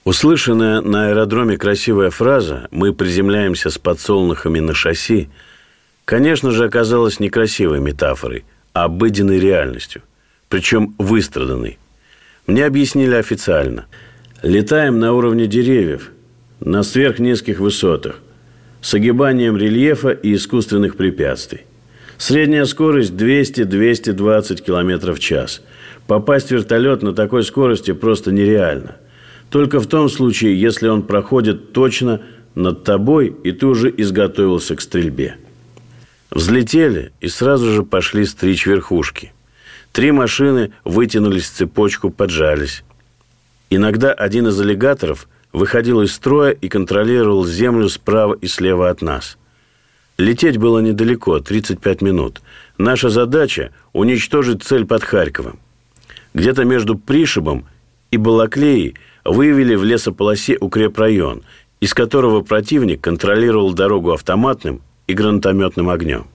Услышанная 0.05 0.81
на 0.81 1.09
аэродроме 1.09 1.57
красивая 1.57 2.11
фраза 2.11 2.67
«Мы 2.71 2.93
приземляемся 2.93 3.69
с 3.71 3.77
подсолнухами 3.77 4.59
на 4.59 4.73
шасси» 4.73 5.29
конечно 6.05 6.51
же, 6.51 6.65
оказалась 6.65 7.19
не 7.19 7.29
красивой 7.29 7.79
метафорой, 7.79 8.45
а 8.73 8.85
обыденной 8.85 9.39
реальностью, 9.39 10.01
причем 10.47 10.95
выстраданной. 10.97 11.79
Мне 12.47 12.65
объяснили 12.65 13.15
официально. 13.15 13.85
Летаем 14.43 14.99
на 14.99 15.13
уровне 15.13 15.47
деревьев, 15.47 16.11
на 16.59 16.83
сверхнизких 16.83 17.59
высотах, 17.59 18.19
с 18.81 18.93
огибанием 18.93 19.57
рельефа 19.57 20.09
и 20.09 20.33
искусственных 20.33 20.97
препятствий. 20.97 21.61
Средняя 22.17 22.65
скорость 22.65 23.13
200-220 23.13 24.63
км 24.63 25.13
в 25.13 25.19
час. 25.19 25.61
Попасть 26.07 26.49
в 26.49 26.51
вертолет 26.51 27.01
на 27.01 27.13
такой 27.13 27.43
скорости 27.43 27.93
просто 27.93 28.31
нереально. 28.31 28.97
Только 29.49 29.79
в 29.79 29.87
том 29.87 30.09
случае, 30.09 30.59
если 30.59 30.87
он 30.87 31.03
проходит 31.03 31.73
точно 31.73 32.21
над 32.55 32.83
тобой, 32.83 33.35
и 33.43 33.51
ты 33.51 33.65
уже 33.65 33.93
изготовился 33.95 34.75
к 34.75 34.81
стрельбе. 34.81 35.35
Взлетели 36.31 37.11
и 37.19 37.27
сразу 37.27 37.71
же 37.71 37.83
пошли 37.83 38.25
стричь 38.25 38.65
верхушки. 38.65 39.33
Три 39.91 40.11
машины 40.11 40.71
вытянулись 40.85 41.49
в 41.49 41.53
цепочку, 41.53 42.09
поджались. 42.09 42.83
Иногда 43.69 44.13
один 44.13 44.47
из 44.47 44.59
аллигаторов 44.59 45.27
выходил 45.53 46.01
из 46.01 46.13
строя 46.13 46.51
и 46.51 46.69
контролировал 46.69 47.45
землю 47.45 47.89
справа 47.89 48.33
и 48.33 48.47
слева 48.47 48.89
от 48.89 49.01
нас. 49.01 49.37
Лететь 50.17 50.57
было 50.57 50.79
недалеко, 50.79 51.39
35 51.39 52.01
минут. 52.01 52.41
Наша 52.77 53.09
задача– 53.09 53.71
уничтожить 53.93 54.63
цель 54.63 54.85
под 54.85 55.03
Харьковом. 55.03 55.59
Где-то 56.33 56.63
между 56.63 56.97
Пришибом 56.97 57.65
и 58.11 58.17
Балаклеей 58.17 58.95
выявили 59.25 59.75
в 59.75 59.83
лесополосе 59.83 60.57
укрепрайон, 60.59 61.43
из 61.79 61.93
которого 61.93 62.41
противник 62.41 63.01
контролировал 63.01 63.73
дорогу 63.73 64.11
автоматным 64.11 64.81
и 65.07 65.13
гранатометным 65.13 65.89
огнем. 65.89 66.27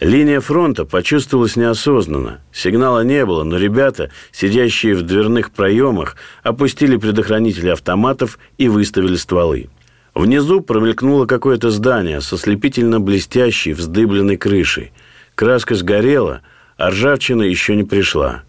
Линия 0.00 0.38
фронта 0.38 0.84
почувствовалась 0.84 1.56
неосознанно. 1.56 2.40
Сигнала 2.52 3.02
не 3.02 3.26
было, 3.26 3.42
но 3.42 3.58
ребята, 3.58 4.10
сидящие 4.30 4.94
в 4.94 5.02
дверных 5.02 5.50
проемах, 5.50 6.16
опустили 6.44 6.96
предохранители 6.96 7.70
автоматов 7.70 8.38
и 8.58 8.68
выставили 8.68 9.16
стволы. 9.16 9.70
Внизу 10.14 10.60
промелькнуло 10.60 11.26
какое-то 11.26 11.70
здание 11.70 12.20
со 12.20 12.38
слепительно 12.38 13.00
блестящей, 13.00 13.72
вздыбленной 13.72 14.36
крышей. 14.36 14.92
Краска 15.34 15.74
сгорела, 15.74 16.42
а 16.76 16.90
ржавчина 16.90 17.42
еще 17.42 17.74
не 17.74 17.82
пришла. 17.82 18.44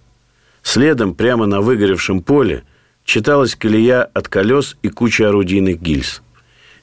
Следом, 0.62 1.16
прямо 1.16 1.47
на 1.47 1.62
выгоревшем 1.62 2.22
поле, 2.22 2.64
читалась 3.06 3.56
колея 3.56 4.04
от 4.04 4.28
колес 4.28 4.78
и 4.84 4.89
куча 4.89 5.30
орудийных 5.30 5.82
гильз. 5.82 6.22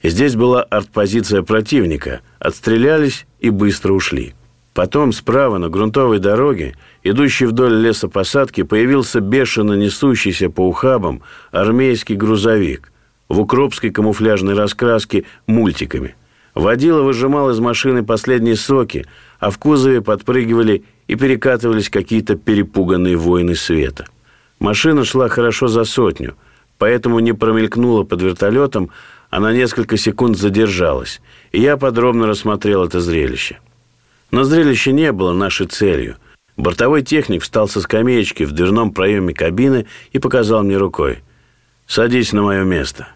Здесь 0.03 0.35
была 0.35 0.63
артпозиция 0.63 1.43
противника. 1.43 2.21
Отстрелялись 2.41 3.27
и 3.39 3.51
быстро 3.51 3.93
ушли. 3.93 4.35
Потом 4.77 5.13
справа 5.13 5.57
на 5.57 5.71
грунтовой 5.71 6.19
дороге, 6.19 6.75
идущей 7.03 7.47
вдоль 7.47 7.73
лесопосадки, 7.81 8.63
появился 8.63 9.21
бешено 9.21 9.73
несущийся 9.73 10.51
по 10.51 10.69
ухабам 10.69 11.23
армейский 11.51 12.15
грузовик 12.15 12.93
в 13.27 13.41
укропской 13.41 13.89
камуфляжной 13.89 14.53
раскраске 14.53 15.25
мультиками. 15.47 16.15
Водила 16.55 17.01
выжимал 17.01 17.49
из 17.49 17.59
машины 17.59 18.05
последние 18.05 18.55
соки, 18.55 19.07
а 19.41 19.51
в 19.51 19.57
кузове 19.57 20.03
подпрыгивали 20.03 20.85
и 21.09 21.15
перекатывались 21.15 21.89
какие-то 21.89 22.37
перепуганные 22.37 23.17
воины 23.17 23.55
света. 23.55 24.05
Машина 24.59 25.07
шла 25.07 25.31
хорошо 25.31 25.69
за 25.69 25.85
сотню, 25.85 26.37
поэтому 26.77 27.21
не 27.21 27.33
промелькнула 27.33 28.03
под 28.03 28.21
вертолетом, 28.21 28.91
а 29.31 29.41
на 29.41 29.55
несколько 29.55 29.97
секунд 29.97 30.37
задержалась, 30.37 31.23
и 31.51 31.63
я 31.63 31.79
подробно 31.79 32.27
рассмотрел 32.27 32.85
это 32.85 33.01
зрелище. 33.01 33.57
Но 34.31 34.45
зрелище 34.45 34.93
не 34.93 35.13
было 35.13 35.33
нашей 35.33 35.67
целью. 35.67 36.17
Бортовой 36.57 37.03
техник 37.03 37.43
встал 37.43 37.69
со 37.69 37.81
скамеечки 37.81 38.45
в 38.45 38.53
дверном 38.53 38.93
проеме 38.93 39.35
кабины 39.35 39.87
и 40.13 40.19
показал 40.19 40.63
мне 40.63 40.77
рукой. 40.77 41.23
«Садись 41.87 42.33
на 42.33 42.43
мое 42.43 42.65
место». 42.65 43.09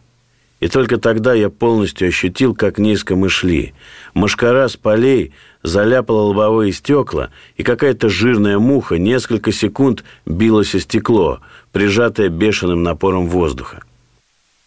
И 0.61 0.69
только 0.69 0.99
тогда 0.99 1.33
я 1.33 1.49
полностью 1.49 2.09
ощутил, 2.09 2.55
как 2.55 2.79
низко 2.79 3.17
мы 3.17 3.31
шли. 3.31 3.73
Машкара 4.13 4.69
с 4.69 4.77
полей 4.77 5.33
заляпала 5.63 6.21
лобовые 6.21 6.73
стекла, 6.73 7.31
и 7.57 7.63
какая-то 7.63 8.11
жирная 8.11 8.59
муха 8.59 8.99
несколько 8.99 9.53
секунд 9.53 10.05
билась 10.27 10.75
о 10.75 10.81
стекло, 10.81 11.41
прижатое 11.73 12.29
бешеным 12.29 12.83
напором 12.83 13.27
воздуха. 13.27 13.83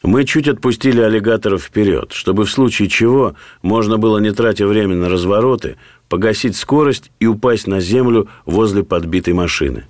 Мы 0.04 0.26
чуть 0.26 0.50
отпустили 0.50 1.00
аллигаторов 1.00 1.64
вперед, 1.64 2.12
чтобы 2.12 2.44
в 2.44 2.52
случае 2.52 2.90
чего 2.90 3.36
можно 3.62 3.98
было, 3.98 4.18
не 4.18 4.32
тратя 4.32 4.68
время 4.68 4.98
на 4.98 5.08
развороты, 5.08 5.78
погасить 6.10 6.58
скорость 6.58 7.10
и 7.22 7.26
упасть 7.26 7.68
на 7.68 7.80
землю 7.80 8.28
возле 8.46 8.84
подбитой 8.84 9.34
машины. 9.34 9.86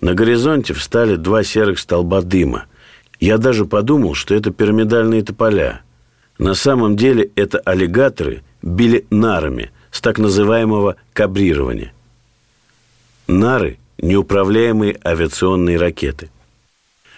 На 0.00 0.14
горизонте 0.14 0.72
встали 0.72 1.16
два 1.16 1.42
серых 1.42 1.80
столба 1.80 2.22
дыма. 2.22 2.66
Я 3.18 3.38
даже 3.38 3.66
подумал, 3.66 4.14
что 4.14 4.36
это 4.36 4.52
пирамидальные 4.52 5.24
тополя. 5.24 5.82
На 6.38 6.54
самом 6.54 6.96
деле 6.96 7.30
это 7.34 7.58
аллигаторы 7.58 8.42
били 8.62 9.04
нарами 9.10 9.72
с 9.90 10.00
так 10.00 10.18
называемого 10.18 10.94
кабрирования. 11.12 11.92
Нары– 13.26 13.78
неуправляемые 13.98 14.98
авиационные 15.04 15.76
ракеты– 15.76 16.30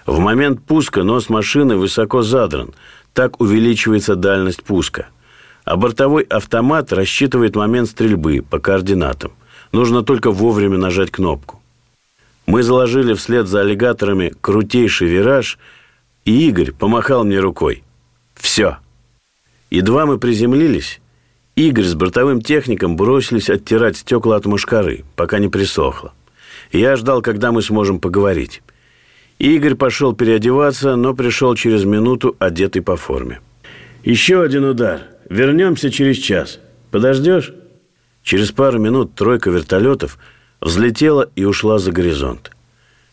в 0.07 0.18
момент 0.18 0.62
пуска 0.62 1.03
нос 1.03 1.28
машины 1.28 1.76
высоко 1.76 2.22
задран, 2.22 2.74
так 3.12 3.40
увеличивается 3.40 4.16
дальность 4.16 4.62
пуска. 4.62 5.09
А 5.64 5.76
бортовой 5.76 6.24
автомат 6.24 6.92
рассчитывает 6.92 7.55
момент 7.55 7.88
стрельбы 7.88 8.42
по 8.48 8.59
координатам. 8.59 9.32
Нужно 9.70 10.03
только 10.03 10.30
вовремя 10.30 10.76
нажать 10.76 11.11
кнопку. 11.11 11.62
Мы 12.46 12.62
заложили 12.62 13.14
вслед 13.14 13.46
за 13.46 13.61
аллигаторами 13.61 14.34
крутейший 14.40 15.09
вираж, 15.09 15.59
и 16.24 16.48
Игорь 16.48 16.72
помахал 16.72 17.24
мне 17.24 17.38
рукой. 17.38 17.84
Все. 18.34 18.78
Едва 19.70 20.05
мы 20.05 20.18
приземлились, 20.18 21.00
Игорь 21.55 21.84
с 21.84 21.94
бортовым 21.94 22.40
техником 22.40 22.96
бросились 22.96 23.50
оттирать 23.50 23.98
стекла 23.98 24.36
от 24.36 24.46
мушкары, 24.46 25.05
пока 25.16 25.38
не 25.38 25.48
присохло. 25.48 26.12
Я 26.72 26.96
ждал, 26.96 27.20
когда 27.20 27.53
мы 27.53 27.62
сможем 27.62 28.00
поговорить. 28.00 28.62
Игорь 29.43 29.74
пошел 29.74 30.14
переодеваться, 30.14 30.95
но 30.95 31.14
пришел 31.14 31.57
через 31.57 31.82
минуту, 31.82 32.36
одетый 32.38 32.80
по 32.80 32.97
форме. 32.97 33.40
«Еще 34.05 34.40
один 34.40 34.64
удар. 34.64 35.01
Вернемся 35.28 35.90
через 35.90 36.18
час. 36.18 36.61
Подождешь?» 36.93 37.53
Через 38.22 38.53
пару 38.53 38.78
минут 38.78 39.16
тройка 39.16 39.51
вертолетов 39.51 40.16
взлетела 40.61 41.28
и 41.34 41.45
ушла 41.45 41.80
за 41.80 41.90
горизонт. 41.90 42.53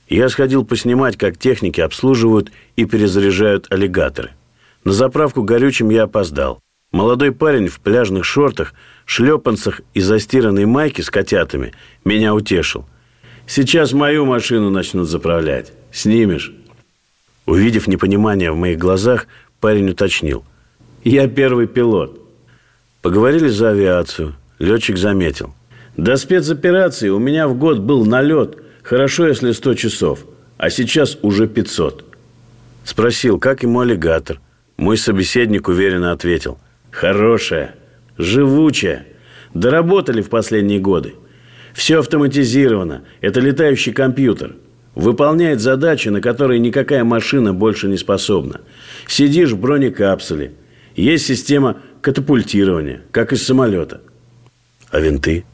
Я 0.07 0.29
сходил 0.29 0.63
поснимать, 0.63 1.17
как 1.17 1.35
техники 1.39 1.81
обслуживают 1.81 2.51
и 2.75 2.85
перезаряжают 2.85 3.65
аллигаторы. 3.71 4.29
На 4.83 4.91
заправку 4.91 5.41
горючим 5.41 5.89
я 5.89 6.03
опоздал. 6.03 6.59
Молодой 6.91 7.31
парень 7.31 7.69
в 7.69 7.79
пляжных 7.79 8.23
шортах, 8.23 8.75
шлепанцах 9.05 9.81
и 9.95 9.99
застиранной 9.99 10.67
майке 10.67 11.01
с 11.01 11.09
котятами 11.09 11.73
меня 12.05 12.35
утешил. 12.35 12.85
«Сейчас 13.49 13.93
мою 13.93 14.27
машину 14.27 14.69
начнут 14.69 15.09
заправлять. 15.09 15.73
Снимешь?» 15.91 16.53
Увидев 17.47 17.87
непонимание 17.87 18.51
в 18.51 18.55
моих 18.55 18.77
глазах, 18.77 19.25
парень 19.59 19.89
уточнил. 19.89 20.43
«Я 21.03 21.27
первый 21.27 21.65
пилот». 21.65 22.21
Поговорили 23.01 23.47
за 23.47 23.71
авиацию. 23.71 24.35
Летчик 24.59 24.97
заметил. 24.97 25.55
До 25.97 26.15
спецоперации 26.17 27.09
у 27.09 27.17
меня 27.17 27.47
в 27.47 27.57
год 27.57 27.79
был 27.79 28.05
налет. 28.05 28.59
Хорошо, 28.83 29.27
если 29.27 29.51
100 29.51 29.73
часов. 29.73 30.19
А 30.59 30.69
сейчас 30.69 31.17
уже 31.23 31.47
500. 31.47 32.05
Спросил, 32.83 33.39
как 33.39 33.63
ему 33.63 33.79
аллигатор. 33.79 34.39
Мой 34.77 34.95
собеседник 34.95 35.69
уверенно 35.69 36.11
ответил. 36.11 36.59
Хорошая, 36.91 37.73
живучая. 38.15 39.07
Доработали 39.55 40.21
в 40.21 40.29
последние 40.29 40.79
годы. 40.79 41.15
Все 41.73 41.99
автоматизировано. 41.99 43.03
Это 43.21 43.39
летающий 43.39 43.93
компьютер. 43.93 44.55
выполняет 44.95 45.61
задачи, 45.61 46.09
на 46.09 46.19
которые 46.19 46.59
никакая 46.59 47.03
машина 47.03 47.53
больше 47.53 47.87
не 47.87 47.97
способна. 47.97 48.61
Сидишь 49.07 49.51
в 49.51 49.59
бронекапсуле. 49.59 50.53
Есть 50.95 51.25
система 51.25 51.77
катапультирования, 52.01 53.01
как 53.11 53.31
из 53.31 53.45
самолета. 53.45 54.01
А 54.91 54.99
винты? 54.99 55.45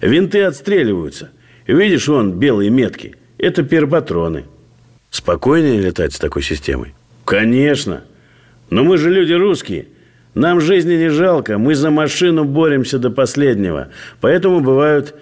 Винты 0.00 0.42
отстреливаются. 0.42 1.30
Видишь, 1.66 2.06
вон 2.06 2.38
белые 2.38 2.70
метки. 2.70 3.16
Это 3.38 3.62
перпатроны. 3.64 4.44
Спокойнее 5.10 5.80
летать 5.80 6.12
с 6.12 6.18
такой 6.18 6.42
системой? 6.42 6.94
Конечно. 7.24 8.04
Но 8.70 8.84
мы 8.84 8.98
же 8.98 9.10
люди 9.10 9.32
русские. 9.32 9.86
Нам 10.34 10.60
жизни 10.60 10.94
не 10.94 11.08
жалко. 11.08 11.58
Мы 11.58 11.74
за 11.74 11.90
машину 11.90 12.44
боремся 12.44 12.98
до 12.98 13.10
последнего. 13.10 13.88
Поэтому 14.20 14.60
бывают 14.60 15.14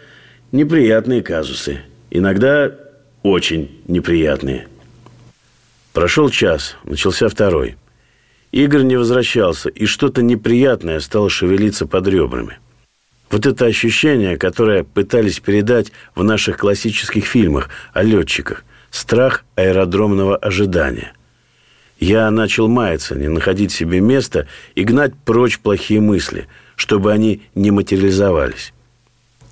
неприятные 0.53 1.22
казусы. 1.22 1.80
Иногда 2.11 2.72
очень 3.22 3.82
неприятные. 3.86 4.68
Прошел 5.92 6.30
час, 6.30 6.76
начался 6.84 7.28
второй. 7.28 7.76
Игорь 8.53 8.82
не 8.82 8.96
возвращался, 8.96 9.68
и 9.68 9.86
что-то 9.86 10.22
неприятное 10.22 11.01
стало 11.01 11.30
шевелиться 11.30 11.86
под 11.86 12.09
ребрами. 12.09 12.59
Вот 13.30 13.46
это 13.46 13.66
ощущение, 13.66 14.36
которое 14.36 14.82
пытались 14.82 15.38
передать 15.38 15.92
в 16.16 16.24
наших 16.24 16.59
классических 16.59 17.24
фильмах 17.24 17.68
о 17.92 18.03
летчиках. 18.03 18.64
Страх 18.90 19.44
аэродромного 19.55 20.36
ожидания. 20.36 21.12
Я 22.01 22.28
начал 22.30 22.66
маяться, 22.66 23.14
не 23.14 23.28
находить 23.28 23.70
себе 23.70 24.01
места 24.01 24.48
и 24.74 24.82
гнать 24.82 25.12
прочь 25.24 25.61
плохие 25.61 26.01
мысли, 26.01 26.48
чтобы 26.74 27.12
они 27.12 27.42
не 27.55 27.70
материализовались. 27.70 28.72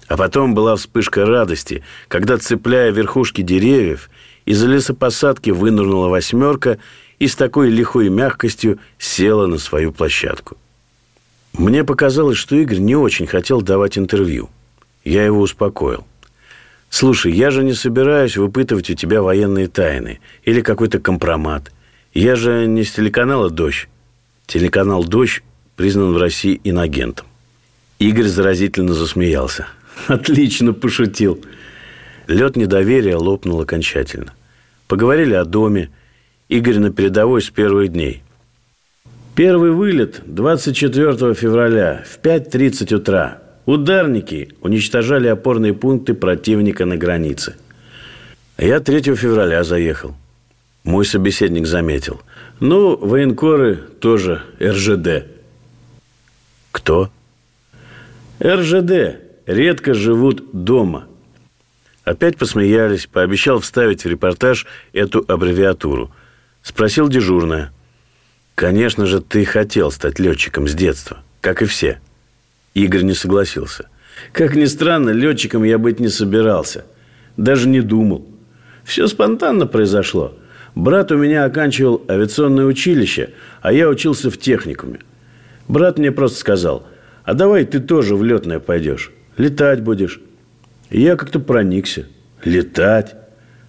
А 0.09 0.17
потом 0.17 0.55
была 0.55 0.75
вспышка 0.77 1.27
радости, 1.27 1.85
когда, 2.09 2.39
цепляя 2.39 2.91
верхушки 2.91 3.43
деревьев, 3.43 4.09
из 4.47 4.65
лесопосадки 4.65 5.51
вынырнула 5.51 6.09
восьмерка 6.09 6.79
и 7.19 7.29
с 7.29 7.37
такой 7.37 7.69
лихой 7.69 8.09
мягкостью 8.09 8.79
села 8.99 9.47
на 9.47 9.59
свою 9.59 9.93
площадку. 9.93 10.57
Мне 11.53 11.85
показалось, 11.85 12.39
что 12.39 12.57
Игорь 12.57 12.79
не 12.79 12.97
очень 12.97 13.27
хотел 13.27 13.61
давать 13.61 13.99
интервью. 13.99 14.49
Я 15.05 15.25
его 15.25 15.41
успокоил. 15.41 16.07
«Слушай, 16.91 17.33
я 17.33 17.51
же 17.51 17.63
не 17.63 17.75
собираюсь 17.75 18.39
выпытывать 18.39 18.89
у 18.89 18.95
тебя 18.95 19.21
военные 19.21 19.69
тайны 19.69 20.21
или 20.45 20.63
какой-то 20.63 20.99
компромат. 21.01 21.71
Я 22.15 22.35
же 22.35 22.67
не 22.67 22.83
с 22.83 22.93
телеканала 22.93 23.51
«Дождь». 23.51 23.89
Телеканал 24.47 25.05
«Дождь» 25.05 25.43
признан 25.77 26.15
в 26.15 26.17
России 26.17 26.61
инагентом. 26.65 27.27
Игорь 27.99 28.27
заразительно 28.27 28.95
засмеялся. 28.95 29.67
Отлично 30.09 30.73
пошутил. 30.73 31.43
Лед 32.27 32.57
недоверия 32.57 33.17
лопнул 33.17 33.61
окончательно. 33.61 34.35
Поговорили 34.87 35.35
о 35.35 35.45
доме. 35.45 35.91
Игорь 36.49 36.79
на 36.79 36.91
передовой 36.91 37.43
с 37.43 37.51
первых 37.51 37.89
дней. 37.89 38.23
Первый 39.35 39.71
вылет 39.71 40.23
24 40.27 41.35
февраля 41.35 42.05
в 42.07 42.19
5.30 42.21 42.95
утра. 42.95 43.43
Ударники 43.67 44.55
уничтожали 44.63 45.29
опорные 45.29 45.75
пункты 45.75 46.15
противника 46.15 46.87
на 46.87 46.97
границе. 46.97 47.57
Я 48.57 48.81
3 48.81 49.15
февраля 49.15 49.63
заехал. 49.63 50.17
Мой 50.85 51.05
собеседник 51.05 51.67
заметил. 51.67 52.23
Ну, 52.61 52.97
военкоры 52.97 53.77
тоже 53.77 54.43
РЖД. 54.61 55.27
Кто? 56.73 57.11
РЖД 58.43 59.28
редко 59.49 59.95
живут 59.95 60.45
дома. 60.53 61.09
Опять 62.05 62.37
посмеялись, 62.37 63.07
пообещал 63.07 63.61
вставить 63.61 64.05
в 64.05 64.09
репортаж 64.09 64.67
эту 64.93 65.25
аббревиатуру. 65.27 66.13
Спросил 66.63 67.09
дежурная. 67.09 67.73
«Конечно 68.55 69.07
же, 69.07 69.21
ты 69.21 69.45
хотел 69.45 69.91
стать 69.91 70.19
летчиком 70.19 70.69
с 70.69 70.75
детства, 70.75 71.19
как 71.41 71.63
и 71.63 71.65
все». 71.65 72.01
Игорь 72.75 73.03
не 73.03 73.15
согласился. 73.15 73.89
«Как 74.33 74.55
ни 74.55 74.67
странно, 74.67 75.11
летчиком 75.11 75.65
я 75.65 75.79
быть 75.79 76.01
не 76.01 76.09
собирался. 76.09 76.85
Даже 77.37 77.69
не 77.69 77.81
думал. 77.81 78.27
Все 78.85 79.07
спонтанно 79.07 79.67
произошло. 79.67 80.37
Брат 80.75 81.11
у 81.13 81.17
меня 81.17 81.45
оканчивал 81.45 82.05
авиационное 82.09 82.67
училище, 82.67 83.31
а 83.63 83.73
я 83.73 83.89
учился 83.89 84.31
в 84.31 84.39
техникуме. 84.39 85.01
Брат 85.69 85.99
мне 85.99 86.13
просто 86.13 86.39
сказал, 86.39 86.87
а 87.25 87.35
давай 87.35 87.65
ты 87.65 87.81
тоже 87.81 88.17
в 88.17 88.25
летное 88.25 88.59
пойдешь. 88.59 89.13
Летать 89.39 89.83
будешь. 89.83 90.21
И 90.91 91.01
я 91.01 91.17
как-то 91.17 91.39
проникся. 91.39 92.07
Летать. 92.45 93.15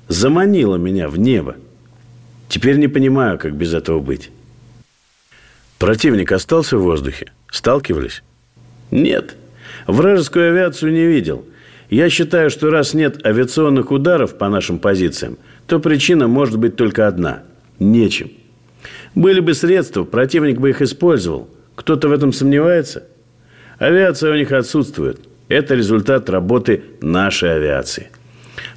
Заманило 0.07 0.75
меня 0.77 1.07
в 1.07 1.17
небо. 1.19 1.55
Теперь 2.49 2.77
не 2.77 2.87
понимаю, 2.87 3.37
как 3.37 3.53
без 3.53 3.73
этого 3.75 3.99
быть. 3.99 4.31
Противник 5.77 6.31
остался 6.31 6.77
в 6.77 6.81
воздухе? 6.81 7.31
Сталкивались? 7.51 8.23
Нет. 8.89 9.35
Вражескую 9.85 10.49
авиацию 10.49 10.91
не 10.91 11.05
видел. 11.05 11.45
Я 11.91 12.09
считаю, 12.09 12.49
что 12.49 12.71
раз 12.71 12.95
нет 12.95 13.25
авиационных 13.25 13.91
ударов 13.91 14.37
по 14.37 14.49
нашим 14.49 14.79
позициям, 14.79 15.37
то 15.67 15.79
причина 15.79 16.27
может 16.27 16.57
быть 16.57 16.75
только 16.75 17.07
одна– 17.07 17.43
нечем. 17.79 18.31
Были 19.15 19.39
бы 19.39 19.53
средства, 19.53 20.03
противник 20.03 20.59
бы 20.59 20.69
их 20.71 20.81
использовал. 20.81 21.49
Кто-то 21.75 22.07
в 22.09 22.11
этом 22.11 22.33
сомневается? 22.33 23.03
Авиация 23.77 24.31
у 24.31 24.35
них 24.35 24.51
отсутствует. 24.51 25.19
Это 25.49 25.75
результат 25.75 26.29
работы 26.29 26.83
нашей 27.01 27.55
авиации. 27.55 28.09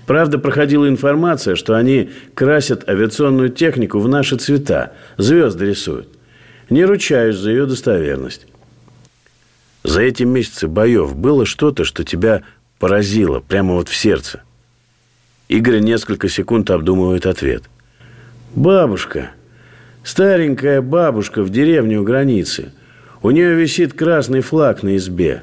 Правда, 0.06 0.38
проходила 0.38 0.88
информация, 0.88 1.54
что 1.54 1.74
они 1.74 2.10
красят 2.34 2.88
авиационную 2.88 3.50
технику 3.50 4.00
в 4.00 4.08
наши 4.08 4.36
цвета, 4.36 4.94
звезды 5.16 5.66
рисуют. 5.66 6.08
Не 6.70 6.84
ручаюсь 6.84 7.36
за 7.36 7.50
ее 7.50 7.66
достоверность. 7.66 8.46
За 9.84 10.00
эти 10.00 10.22
месяцы 10.22 10.66
боев 10.66 11.14
было 11.14 11.44
что-то, 11.44 11.84
что 11.84 12.04
тебя 12.04 12.42
поразило 12.78 13.40
прямо 13.40 13.74
вот 13.74 13.88
в 13.88 13.94
сердце? 13.94 14.42
Игорь 15.48 15.80
несколько 15.80 16.28
секунд 16.28 16.70
обдумывает 16.70 17.26
ответ. 17.26 17.64
«Бабушка. 18.54 19.32
Старенькая 20.02 20.80
бабушка 20.80 21.42
в 21.42 21.50
деревне 21.50 21.98
у 21.98 22.04
границы. 22.04 22.72
У 23.22 23.30
нее 23.30 23.54
висит 23.54 23.92
красный 23.92 24.40
флаг 24.40 24.82
на 24.82 24.96
избе. 24.96 25.42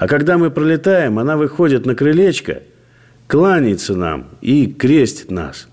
А 0.00 0.08
когда 0.08 0.38
мы 0.38 0.50
пролетаем, 0.50 1.18
она 1.18 1.36
выходит 1.36 1.84
на 1.84 1.94
крылечко, 1.94 2.62
кланяется 3.26 3.94
нам 3.94 4.28
и 4.40 4.66
крестит 4.66 5.30
нас. 5.30 5.68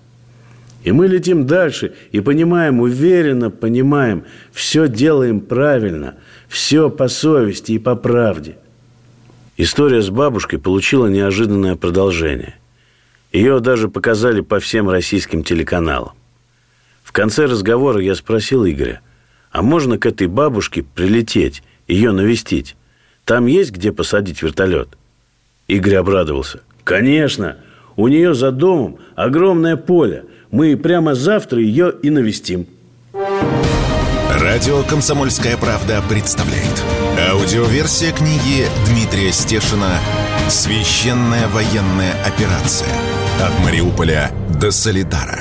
И 0.84 0.92
мы 0.92 1.08
летим 1.08 1.46
дальше 1.46 1.94
и 2.12 2.20
понимаем, 2.20 2.80
уверенно 2.80 3.50
понимаем, 3.50 4.24
все 4.52 4.86
делаем 4.86 5.40
правильно, 5.40 6.16
все 6.46 6.90
по 6.90 7.08
совести 7.08 7.72
и 7.72 7.78
по 7.78 7.96
правде. 7.96 8.58
История 9.56 10.02
с 10.02 10.10
бабушкой 10.10 10.58
получила 10.58 11.06
неожиданное 11.06 11.76
продолжение. 11.76 12.54
Ее 13.32 13.60
даже 13.60 13.88
показали 13.88 14.42
по 14.42 14.60
всем 14.60 14.90
российским 14.90 15.42
телеканалам. 15.42 16.12
В 17.02 17.12
конце 17.12 17.46
разговора 17.46 18.02
я 18.02 18.14
спросил 18.14 18.66
Игоря, 18.66 19.00
а 19.50 19.62
можно 19.62 19.96
к 19.96 20.04
этой 20.04 20.26
бабушке 20.26 20.82
прилететь, 20.82 21.62
ее 21.86 22.12
навестить? 22.12 22.76
Там 23.28 23.44
есть 23.44 23.72
где 23.72 23.92
посадить 23.92 24.40
вертолет? 24.40 24.88
Игорь 25.66 25.96
обрадовался. 25.96 26.60
Конечно, 26.82 27.58
у 27.94 28.08
нее 28.08 28.32
за 28.32 28.52
домом 28.52 29.00
огромное 29.16 29.76
поле. 29.76 30.24
Мы 30.50 30.78
прямо 30.78 31.14
завтра 31.14 31.60
ее 31.60 31.92
и 32.02 32.08
навестим. 32.08 32.66
Радио 34.32 34.82
«Комсомольская 34.82 35.58
правда» 35.58 36.02
представляет. 36.08 36.82
Аудиоверсия 37.30 38.12
книги 38.12 38.64
Дмитрия 38.86 39.30
Стешина 39.30 39.98
«Священная 40.48 41.48
военная 41.48 42.14
операция. 42.24 42.88
От 43.42 43.62
Мариуполя 43.62 44.30
до 44.58 44.70
Солидара». 44.70 45.40